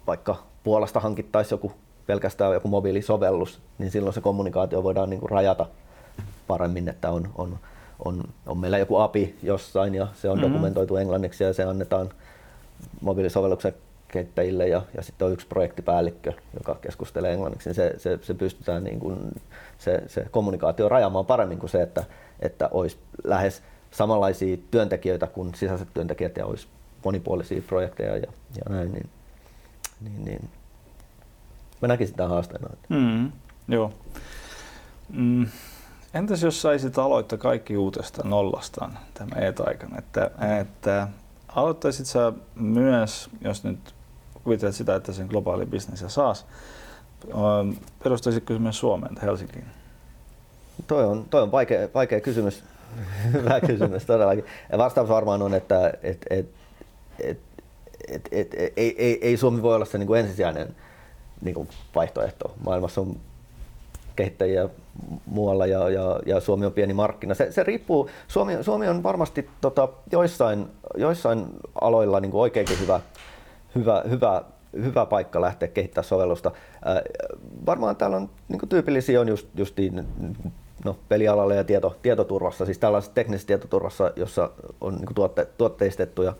vaikka 0.08 0.36
Puolasta 0.64 1.00
hankittaisiin 1.00 1.54
joku 1.54 1.72
pelkästään 2.08 2.54
joku 2.54 2.68
mobiilisovellus, 2.68 3.62
niin 3.78 3.92
silloin 3.92 4.14
se 4.14 4.22
kommunikaatio 4.22 4.84
voidaan 4.84 5.10
niin 5.10 5.20
kuin 5.20 5.30
rajata 5.30 5.66
paremmin, 6.48 6.90
että 6.90 7.12
on, 7.12 7.30
on, 7.38 7.60
on, 8.06 8.24
on 8.46 8.58
meillä 8.58 8.78
joku 8.78 8.96
API 8.96 9.36
jossain 9.44 9.96
ja 9.96 10.08
se 10.14 10.30
on 10.30 10.38
mm-hmm. 10.38 10.52
dokumentoitu 10.52 10.98
englanniksi 10.98 11.44
ja 11.44 11.54
se 11.54 11.64
annetaan 11.64 12.10
mobiilisovelluksen 13.02 13.74
kehittäjille 14.08 14.68
ja, 14.68 14.82
ja 14.98 15.04
sitten 15.04 15.26
on 15.26 15.34
yksi 15.34 15.48
projektipäällikkö, 15.48 16.34
joka 16.54 16.76
keskustelee 16.82 17.34
englanniksi, 17.34 17.70
niin 17.70 17.76
se, 17.76 17.94
se, 17.98 18.20
se 18.22 18.34
pystytään 18.34 18.84
niin 18.84 19.00
kuin, 19.00 19.18
se, 19.78 20.04
se 20.08 20.26
kommunikaatio 20.32 20.90
rajaamaan 20.90 21.26
paremmin 21.26 21.60
kuin 21.60 21.70
se, 21.70 21.82
että, 21.82 22.04
että 22.40 22.70
olisi 22.72 22.98
lähes 23.24 23.64
samanlaisia 23.92 24.58
työntekijöitä 24.72 25.28
kuin 25.28 25.56
sisäiset 25.56 25.88
työntekijät 25.94 26.38
ja 26.38 26.46
olisi 26.46 26.68
monipuolisia 27.06 27.62
projekteja 27.62 28.18
ja, 28.18 28.32
ja 28.56 28.64
näin, 28.70 28.92
niin, 28.92 29.10
niin, 30.02 30.26
niin 30.26 30.50
mä 31.82 31.88
näkisin 31.88 32.16
tämän 32.16 32.30
haasteena. 32.30 32.70
Mm, 32.90 33.32
joo. 33.68 33.94
Mm. 35.10 35.48
Entäs 36.14 36.44
jos 36.44 36.62
saisit 36.62 36.98
aloittaa 36.98 37.40
kaikki 37.40 37.78
uudesta 37.78 38.22
nollastaan 38.28 39.00
tämä 39.14 39.46
et-aikana, 39.48 39.98
että, 39.98 40.32
että 40.62 41.08
aloittaisit 41.48 42.06
sä 42.06 42.34
myös, 42.56 43.30
jos 43.42 43.64
nyt 43.64 43.94
kuvittelet 44.44 44.76
sitä, 44.76 44.96
että 44.96 45.14
sen 45.14 45.28
globaali 45.28 45.66
bisnes 45.66 46.02
ja 46.02 46.10
saas, 46.10 46.46
perustaisitko 48.04 48.60
myös 48.60 48.80
Suomeen 48.80 49.16
tai 49.16 49.24
Helsinkiin? 49.24 49.66
Toi 50.88 51.06
on, 51.06 51.26
toi 51.30 51.42
on 51.42 51.52
vaikea, 51.52 51.88
vaikea 51.94 52.22
kysymys. 52.22 52.64
Hyvä 53.34 53.62
kysymys 53.62 54.06
todellakin. 54.06 54.46
Vastaus 54.78 55.10
varmaan 55.10 55.42
on, 55.42 55.54
että 55.54 55.88
et, 55.88 55.98
et, 56.04 56.26
et, 56.30 56.50
et, 58.08 58.30
et, 58.32 58.54
ei, 58.78 58.96
ei, 58.98 59.20
ei 59.22 59.38
Suomi 59.38 59.62
voi 59.62 59.76
olla 59.76 59.86
se 59.86 59.98
niin 59.98 60.08
kuin 60.08 60.20
ensisijainen 60.20 60.76
niin 61.42 61.56
kuin 61.56 61.68
vaihtoehto. 61.96 62.54
Maailmassa 62.66 63.02
on 63.02 63.16
kehittäjiä 64.16 64.70
muualla 65.26 65.66
ja, 65.66 65.90
ja, 65.90 66.20
ja 66.26 66.40
Suomi 66.40 66.66
on 66.66 66.74
pieni 66.74 66.94
markkina. 66.94 67.34
Se, 67.34 67.52
se 67.52 67.64
riippuu, 67.64 68.10
Suomi, 68.28 68.64
Suomi 68.64 68.88
on 68.88 69.04
varmasti 69.04 69.50
tota, 69.62 69.90
joissain, 70.12 70.68
joissain 70.98 71.46
aloilla 71.82 72.20
niin 72.20 72.32
kuin 72.32 72.42
oikeinkin 72.42 72.80
hyvä, 72.80 73.00
hyvä, 73.76 74.04
hyvä, 74.10 74.44
hyvä 74.74 75.06
paikka 75.06 75.42
lähteä 75.42 75.68
kehittämään 75.68 76.08
sovellusta. 76.08 76.52
Äh, 76.88 76.98
varmaan 77.66 77.96
täällä 77.96 78.18
on 78.18 78.30
niin 78.48 78.60
kuin 78.60 78.70
tyypillisiä 78.70 79.22
on 79.22 79.28
just, 79.28 79.48
justiin 79.56 80.08
no, 80.86 80.98
pelialalla 81.10 81.54
ja 81.54 81.64
tieto, 81.64 81.96
tietoturvassa, 82.02 82.66
siis 82.66 82.78
tällaisessa 82.78 83.14
teknisessä 83.14 83.48
tietoturvassa, 83.48 84.12
jossa 84.16 84.50
on 84.82 84.96
niin 84.96 85.06
kuin 85.06 85.16
tuotte, 85.16 85.48
tuotteistettuja 85.58 86.34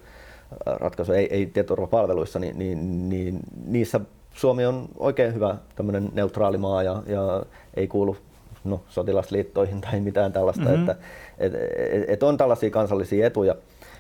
ratkaisuja, 0.66 1.20
ei, 1.20 1.28
ei 1.32 1.46
tietoturvapalveluissa, 1.46 2.40
niin, 2.40 2.60
niin, 2.60 3.10
niin 3.10 3.40
niissä 3.66 4.00
Suomi 4.34 4.66
on 4.66 4.90
oikein 4.98 5.34
hyvä 5.34 5.56
tämmöinen 5.76 6.10
neutraali 6.14 6.58
maa 6.58 6.84
ja, 6.84 7.04
ja 7.06 7.44
ei 7.74 7.88
kuulu 7.88 8.18
no, 8.64 8.82
sotilasliittoihin 8.90 9.82
tai 9.82 10.00
mitään 10.00 10.34
tällaista, 10.34 10.64
mm-hmm. 10.64 10.80
että 10.80 10.96
et, 11.38 11.56
et, 11.56 12.04
et 12.08 12.24
on 12.24 12.38
tällaisia 12.38 12.70
kansallisia 12.70 13.28
etuja. 13.28 13.56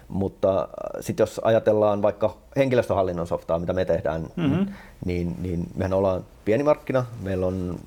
Mutta 0.08 0.68
sitten 1.00 1.22
jos 1.22 1.42
ajatellaan 1.44 2.02
vaikka 2.02 2.38
henkilöstöhallinnon 2.56 3.28
softaa, 3.28 3.60
mitä 3.60 3.74
me 3.74 3.86
tehdään, 3.86 4.28
mm-hmm. 4.36 4.66
niin, 5.06 5.36
niin 5.42 5.68
mehän 5.76 5.94
ollaan 5.94 6.24
pieni 6.46 6.64
markkina, 6.64 7.06
meillä 7.24 7.46
on 7.46 7.80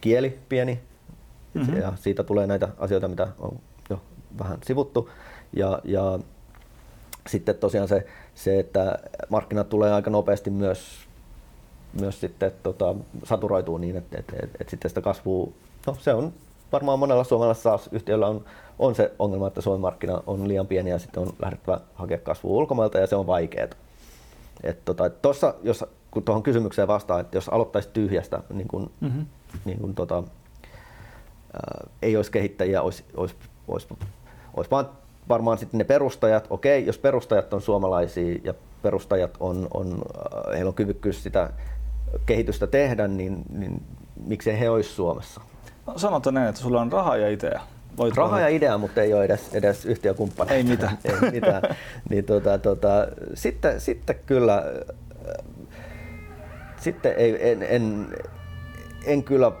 kieli 0.00 0.38
pieni, 0.48 0.80
mm-hmm. 1.54 1.76
ja 1.76 1.92
siitä 1.96 2.22
tulee 2.22 2.46
näitä 2.46 2.68
asioita, 2.78 3.08
mitä 3.08 3.28
on 3.38 3.58
jo 3.90 4.00
vähän 4.38 4.58
sivuttu. 4.64 5.10
Ja, 5.52 5.80
ja 5.84 6.18
sitten 7.26 7.54
tosiaan 7.54 7.88
se, 7.88 8.06
se, 8.34 8.58
että 8.58 8.98
markkinat 9.28 9.68
tulee 9.68 9.92
aika 9.92 10.10
nopeasti 10.10 10.50
myös, 10.50 10.98
myös 12.00 12.20
sitten 12.20 12.52
tota, 12.62 12.94
saturoituu 13.24 13.78
niin, 13.78 13.96
että, 13.96 14.18
että, 14.18 14.32
että, 14.42 14.58
että 14.60 14.70
sitten 14.70 14.88
sitä 14.90 15.00
kasvua, 15.00 15.48
no 15.86 15.96
se 16.00 16.14
on 16.14 16.32
varmaan 16.72 16.98
monella 16.98 17.24
suomalaisella 17.24 17.78
SaaS-yhtiöllä 17.78 18.26
on, 18.26 18.44
on 18.78 18.94
se 18.94 19.12
ongelma, 19.18 19.46
että 19.46 19.60
Suomen 19.60 19.80
markkina 19.80 20.22
on 20.26 20.48
liian 20.48 20.66
pieni 20.66 20.90
ja 20.90 20.98
sitten 20.98 21.22
on 21.22 21.32
lähdettävä 21.42 21.80
hakea 21.94 22.18
kasvua 22.18 22.52
ulkomailta 22.52 22.98
ja 22.98 23.06
se 23.06 23.16
on 23.16 23.26
vaikeaa. 23.26 23.68
Että 24.62 24.82
tota, 24.84 25.06
et 25.06 25.22
tossa, 25.22 25.54
jos, 25.62 25.84
kun 26.10 26.22
tuohon 26.22 26.42
kysymykseen 26.42 26.88
vastaan, 26.88 27.20
että 27.20 27.36
jos 27.36 27.48
aloittaisi 27.48 27.88
tyhjästä, 27.92 28.42
niin 28.50 28.68
kun, 28.68 28.90
mm-hmm. 29.00 29.26
niin 29.64 29.80
kun 29.80 29.94
tota, 29.94 30.22
ää, 31.52 31.88
ei 32.02 32.16
olisi 32.16 32.30
kehittäjiä, 32.30 32.82
olisi, 32.82 33.04
olisi, 33.16 33.34
olisi, 33.68 33.88
olisi 34.54 34.70
vaan 34.70 34.88
varmaan 35.28 35.58
sitten 35.58 35.78
ne 35.78 35.84
perustajat, 35.84 36.46
okei, 36.50 36.86
jos 36.86 36.98
perustajat 36.98 37.54
on 37.54 37.62
suomalaisia 37.62 38.38
ja 38.44 38.54
perustajat 38.82 39.36
on, 39.40 39.68
on 39.74 40.02
heillä 40.54 40.68
on 40.68 40.74
kyvykkyys 40.74 41.22
sitä 41.22 41.50
kehitystä 42.26 42.66
tehdä, 42.66 43.08
niin, 43.08 43.42
niin 43.58 43.82
miksei 44.26 44.60
he 44.60 44.70
olisi 44.70 44.90
Suomessa? 44.90 45.40
No, 45.86 45.98
sanotaan 45.98 46.34
näin, 46.34 46.48
että 46.48 46.60
sulla 46.60 46.80
on 46.80 46.92
raha 46.92 47.16
ja 47.16 47.28
idea. 47.28 47.60
Voit 47.96 48.16
raha 48.16 48.36
olla... 48.36 48.40
ja 48.40 48.48
idea, 48.48 48.78
mutta 48.78 49.02
ei 49.02 49.14
ole 49.14 49.24
edes, 49.24 49.54
edes 49.54 49.84
yhtiökumppani. 49.84 50.52
Ei 50.52 50.62
mitään. 50.62 50.98
ei 51.04 51.30
mitään. 51.30 51.62
niin, 52.10 52.24
tota, 52.24 52.58
tota, 52.58 53.08
sitten, 53.34 53.80
sitten 53.80 54.16
kyllä, 54.26 54.64
sitten 56.80 57.14
ei, 57.16 57.50
en, 57.50 57.62
en, 57.62 58.08
en 59.06 59.22
kyllä 59.22 59.52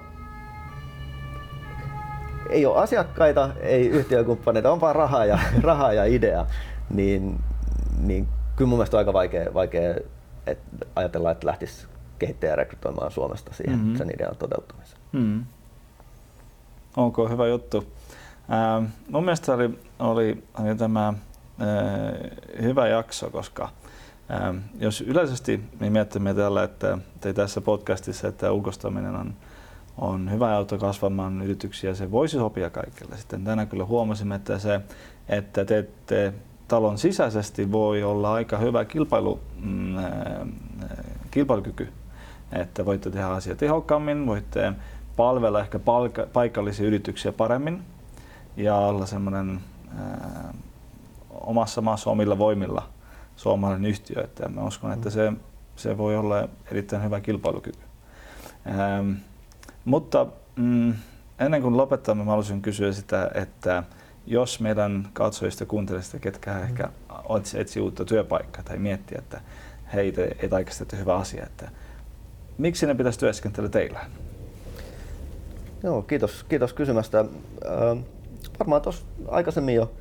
ei 2.48 2.66
ole 2.66 2.78
asiakkaita, 2.78 3.50
ei 3.60 3.88
yhtiökumppaneita, 3.88 4.72
on 4.72 4.80
vaan 4.80 4.96
rahaa 4.96 5.24
ja, 5.24 5.38
rahaa 5.60 5.92
ja 5.92 6.04
idea, 6.04 6.46
niin, 6.90 7.38
niin 8.00 8.28
kyllä 8.56 8.68
mun 8.68 8.78
mielestä 8.78 8.96
on 8.96 8.98
aika 8.98 9.12
vaikea, 9.12 9.54
vaikea 9.54 9.94
et 10.46 10.58
ajatella, 10.96 11.30
että 11.30 11.46
lähtisi 11.46 11.86
kehittäjä 12.18 12.56
rekrytoimaan 12.56 13.10
Suomesta 13.10 13.54
siihen 13.54 13.78
mm-hmm. 13.78 13.96
sen 13.96 14.10
idean 14.14 14.36
toteuttamiseen. 14.36 15.00
Mm-hmm. 15.12 15.44
Ok, 16.96 17.16
hyvä 17.30 17.46
juttu. 17.46 17.92
Ähm, 18.52 18.84
mun 19.10 19.24
mielestä 19.24 19.54
oli, 19.54 19.78
oli, 19.98 20.44
oli 20.60 20.74
tämä 20.74 21.08
äh, 21.08 21.16
hyvä 22.62 22.88
jakso, 22.88 23.30
koska 23.30 23.68
ähm, 24.30 24.56
jos 24.78 25.00
yleisesti 25.00 25.60
me 25.80 25.90
miettimme 25.90 26.34
tällä, 26.34 26.62
että 26.62 26.98
te 27.20 27.32
tässä 27.32 27.60
podcastissa, 27.60 28.28
että 28.28 28.52
ulkostaminen 28.52 29.16
on 29.16 29.34
on 29.98 30.30
hyvä 30.30 30.56
auto 30.56 30.78
kasvamaan 30.78 31.42
yrityksiä, 31.42 31.94
se 31.94 32.10
voisi 32.10 32.36
sopia 32.36 32.70
kaikille. 32.70 33.16
Sitten 33.16 33.44
tänään 33.44 33.68
kyllä 33.68 33.84
huomasimme, 33.84 34.34
että 34.34 34.58
se, 34.58 34.80
että 35.28 35.64
teette 35.64 36.32
talon 36.68 36.98
sisäisesti 36.98 37.72
voi 37.72 38.02
olla 38.02 38.32
aika 38.32 38.58
hyvä 38.58 38.84
kilpailu, 38.84 39.40
mm, 39.60 39.96
kilpailukyky. 41.30 41.92
Että 42.52 42.84
voitte 42.84 43.10
tehdä 43.10 43.26
asiat 43.26 43.58
tehokkaammin, 43.58 44.26
voitte 44.26 44.72
palvella 45.16 45.60
ehkä 45.60 45.78
palka, 45.78 46.26
paikallisia 46.32 46.86
yrityksiä 46.86 47.32
paremmin 47.32 47.82
ja 48.56 48.76
olla 48.76 49.06
semmoinen 49.06 49.60
omassa 51.30 51.80
maassa 51.80 52.10
omilla 52.10 52.38
voimilla 52.38 52.88
suomalainen 53.36 53.90
yhtiö. 53.90 54.22
Että 54.24 54.48
mä 54.48 54.64
uskon, 54.64 54.92
että 54.92 55.10
se, 55.10 55.32
se 55.76 55.98
voi 55.98 56.16
olla 56.16 56.48
erittäin 56.70 57.02
hyvä 57.02 57.20
kilpailukyky. 57.20 57.78
Ähm, 58.66 59.12
mutta 59.88 60.26
mm, 60.56 60.94
ennen 61.38 61.62
kuin 61.62 61.76
lopetamme, 61.76 62.24
mä 62.24 62.30
haluaisin 62.30 62.62
kysyä 62.62 62.92
sitä, 62.92 63.30
että 63.34 63.82
jos 64.26 64.60
meidän 64.60 65.08
katsojista 65.12 65.66
kuuntelista, 65.66 66.18
ketkä 66.18 66.52
mm. 66.54 66.62
ehkä 66.62 66.88
etsii 67.58 67.82
uutta 67.82 68.04
työpaikkaa 68.04 68.62
tai 68.64 68.78
miettii, 68.78 69.18
että 69.18 69.40
hei, 69.94 70.12
te 70.12 70.36
et 70.42 70.52
oikeasti 70.52 70.98
hyvä 70.98 71.16
asia, 71.16 71.46
että 71.46 71.70
miksi 72.58 72.86
ne 72.86 72.94
pitäisi 72.94 73.18
työskentellä 73.18 73.68
teillä? 73.68 74.00
Joo, 75.82 76.02
kiitos, 76.02 76.44
kiitos 76.44 76.72
kysymästä. 76.72 77.20
Äh, 77.20 77.98
varmaan 78.58 78.82
tuossa 78.82 79.06
aikaisemmin 79.28 79.74
jo, 79.74 79.92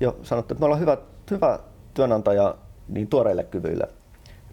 jo 0.00 0.18
sanottu, 0.22 0.54
että 0.54 0.60
me 0.60 0.64
ollaan 0.64 0.80
hyvä, 0.80 0.96
hyvä 1.30 1.58
työnantaja 1.94 2.54
niin 2.88 3.06
tuoreille 3.06 3.44
kyvyille. 3.44 3.88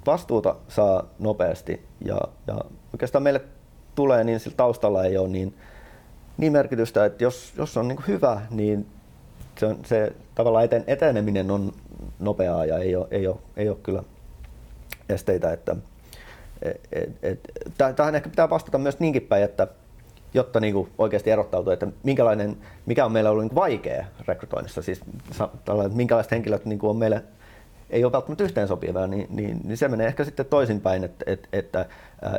Vastuuta 0.06 0.56
saa 0.68 1.04
nopeasti 1.20 1.86
ja, 2.06 2.18
ja 2.48 2.62
oikeastaan 2.94 3.24
meille 3.24 3.42
tulee, 3.96 4.24
niin 4.24 4.40
sillä 4.40 4.58
taustalla 4.58 5.04
ei 5.04 5.18
ole 5.18 5.28
niin, 5.28 5.54
niin 6.38 6.52
merkitystä, 6.52 7.06
että 7.06 7.24
jos, 7.24 7.54
jos 7.58 7.78
on 7.78 7.88
niin 7.88 8.00
hyvä, 8.08 8.42
niin 8.50 8.86
se, 9.60 9.66
on, 9.66 9.78
se 9.86 10.14
tavallaan 10.36 10.66
eten, 10.66 10.84
eteneminen 10.88 11.52
on 11.52 11.74
nopeaa 12.20 12.66
ja 12.66 12.78
ei 12.78 12.96
ole, 12.96 13.08
ei 13.12 13.28
ole, 13.28 13.38
ei 13.58 13.70
ole 13.70 13.78
kyllä 13.84 14.04
esteitä. 15.10 15.54
Että, 15.54 15.76
et, 16.62 16.82
et, 16.92 17.10
et, 17.24 17.40
tähän 17.96 18.16
ehkä 18.16 18.30
pitää 18.30 18.50
vastata 18.50 18.78
myös 18.78 19.00
niinkin 19.00 19.22
päin, 19.22 19.44
että 19.44 19.68
jotta 20.34 20.60
niin 20.60 20.88
oikeasti 20.98 21.32
erottautuu, 21.32 21.74
että 21.74 21.88
minkälainen, 22.04 22.58
mikä 22.86 23.06
on 23.06 23.12
meillä 23.12 23.30
ollut 23.30 23.44
niin 23.44 23.56
vaikea 23.56 24.06
rekrytoinnissa, 24.28 24.82
siis 24.82 25.02
minkälaiset 25.94 26.32
henkilöt 26.32 26.66
niin 26.66 26.80
on 26.84 26.98
meille 26.98 27.24
ei 27.90 28.04
ole 28.04 28.12
välttämättä 28.12 28.44
yhteen 28.44 28.68
sopivaa, 28.68 29.08
niin, 29.08 29.28
niin, 29.30 29.62
niin 29.64 29.78
se 29.78 29.88
menee 29.88 30.08
ehkä 30.08 30.24
sitten 30.24 30.46
toisinpäin, 30.46 31.04
että, 31.04 31.26
että, 31.28 31.48
että 31.54 31.86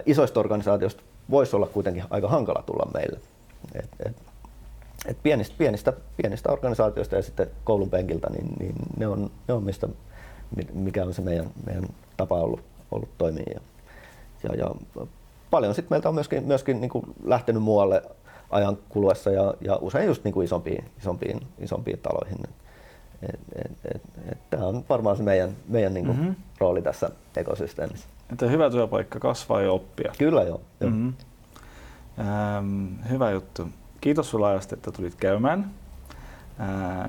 isoista 0.07 0.41
organisaatioista 0.41 1.03
voisi 1.31 1.57
olla 1.57 1.67
kuitenkin 1.67 2.05
aika 2.11 2.29
hankala 2.29 2.63
tulla 2.63 2.91
meille. 2.95 3.21
Et, 3.75 3.89
et, 4.07 4.17
et 5.07 5.19
pienistä, 5.23 5.55
pienistä, 5.59 5.93
pienistä 6.17 6.53
organisaatioista 6.53 7.17
ja 7.17 7.23
sitten 7.23 7.51
koulun 7.65 7.91
penkiltä, 7.91 8.31
niin, 8.31 8.53
niin 8.59 8.75
ne, 8.97 9.07
on, 9.07 9.31
ne 9.49 9.55
on 9.55 9.63
mistä, 9.63 9.89
mikä 10.73 11.05
on 11.05 11.15
se 11.15 11.23
meidän, 11.23 11.51
meidän 11.67 11.85
tapa 12.17 12.35
ollut, 12.35 12.61
ollut 12.91 13.09
toimia. 13.19 13.45
Ja, 13.49 13.61
ja, 14.45 14.55
ja 14.57 14.75
paljon 15.51 15.75
sitten 15.75 15.93
meiltä 15.95 16.09
on 16.09 16.15
myöskin, 16.15 16.45
myöskin 16.45 16.81
niin 16.81 16.91
kuin 16.91 17.05
lähtenyt 17.25 17.63
muualle 17.63 18.03
ajan 18.51 18.79
kuluessa 18.89 19.31
ja, 19.31 19.55
ja 19.61 19.79
usein 19.81 20.07
just 20.07 20.25
niin 20.25 20.35
kuin 20.35 20.45
isompiin, 20.45 20.85
isompiin, 20.99 21.41
isompiin 21.59 21.99
taloihin. 21.99 22.39
Tämä 24.51 24.67
on 24.67 24.85
varmaan 24.89 25.17
se 25.17 25.23
meidän, 25.23 25.57
meidän 25.69 25.95
niin 25.95 26.07
kuin 26.07 26.19
mm-hmm. 26.19 26.35
rooli 26.59 26.83
tässä 26.83 27.11
ekosysteemissä. 27.37 28.09
Että 28.33 28.47
hyvä 28.47 28.71
työpaikka 28.71 29.21
kasvaa 29.21 29.61
ja 29.61 29.73
oppia. 29.73 30.13
Kyllä 30.19 30.43
joo. 30.43 30.61
joo. 30.81 30.91
Mm-hmm. 30.91 31.15
Ähm, 32.19 32.87
hyvä 33.11 33.31
juttu. 33.31 33.69
Kiitos 34.01 34.31
sinulle 34.31 34.49
ajasta, 34.49 34.75
että 34.75 34.93
tulit 34.93 35.15
käymään. 35.15 35.71
Äh, 36.61 37.09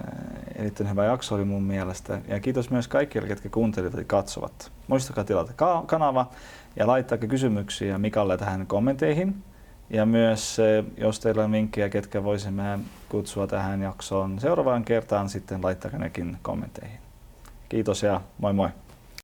erittäin 0.55 0.89
hyvä 0.89 1.05
jakso 1.05 1.35
oli 1.35 1.45
mun 1.45 1.63
mielestä. 1.63 2.21
Ja 2.27 2.39
kiitos 2.39 2.69
myös 2.69 2.87
kaikille, 2.87 3.27
ketkä 3.27 3.49
kuuntelivat 3.49 3.97
ja 3.97 4.03
katsovat. 4.03 4.71
Muistakaa 4.87 5.23
tilata 5.23 5.53
kanava 5.85 6.29
ja 6.75 6.87
laittaa 6.87 7.17
kysymyksiä 7.17 7.97
Mikalle 7.97 8.37
tähän 8.37 8.67
kommenteihin. 8.67 9.43
Ja 9.89 10.05
myös 10.05 10.57
jos 10.97 11.19
teillä 11.19 11.43
on 11.43 11.51
vinkkejä, 11.51 11.89
ketkä 11.89 12.23
voisimme 12.23 12.79
kutsua 13.09 13.47
tähän 13.47 13.81
jaksoon 13.81 14.39
seuraavaan 14.39 14.85
kertaan, 14.85 15.29
sitten 15.29 15.63
laittakaa 15.63 15.99
nekin 15.99 16.37
kommentteihin. 16.41 16.99
Kiitos 17.69 18.03
ja 18.03 18.21
moi 18.37 18.53
moi! 18.53 18.69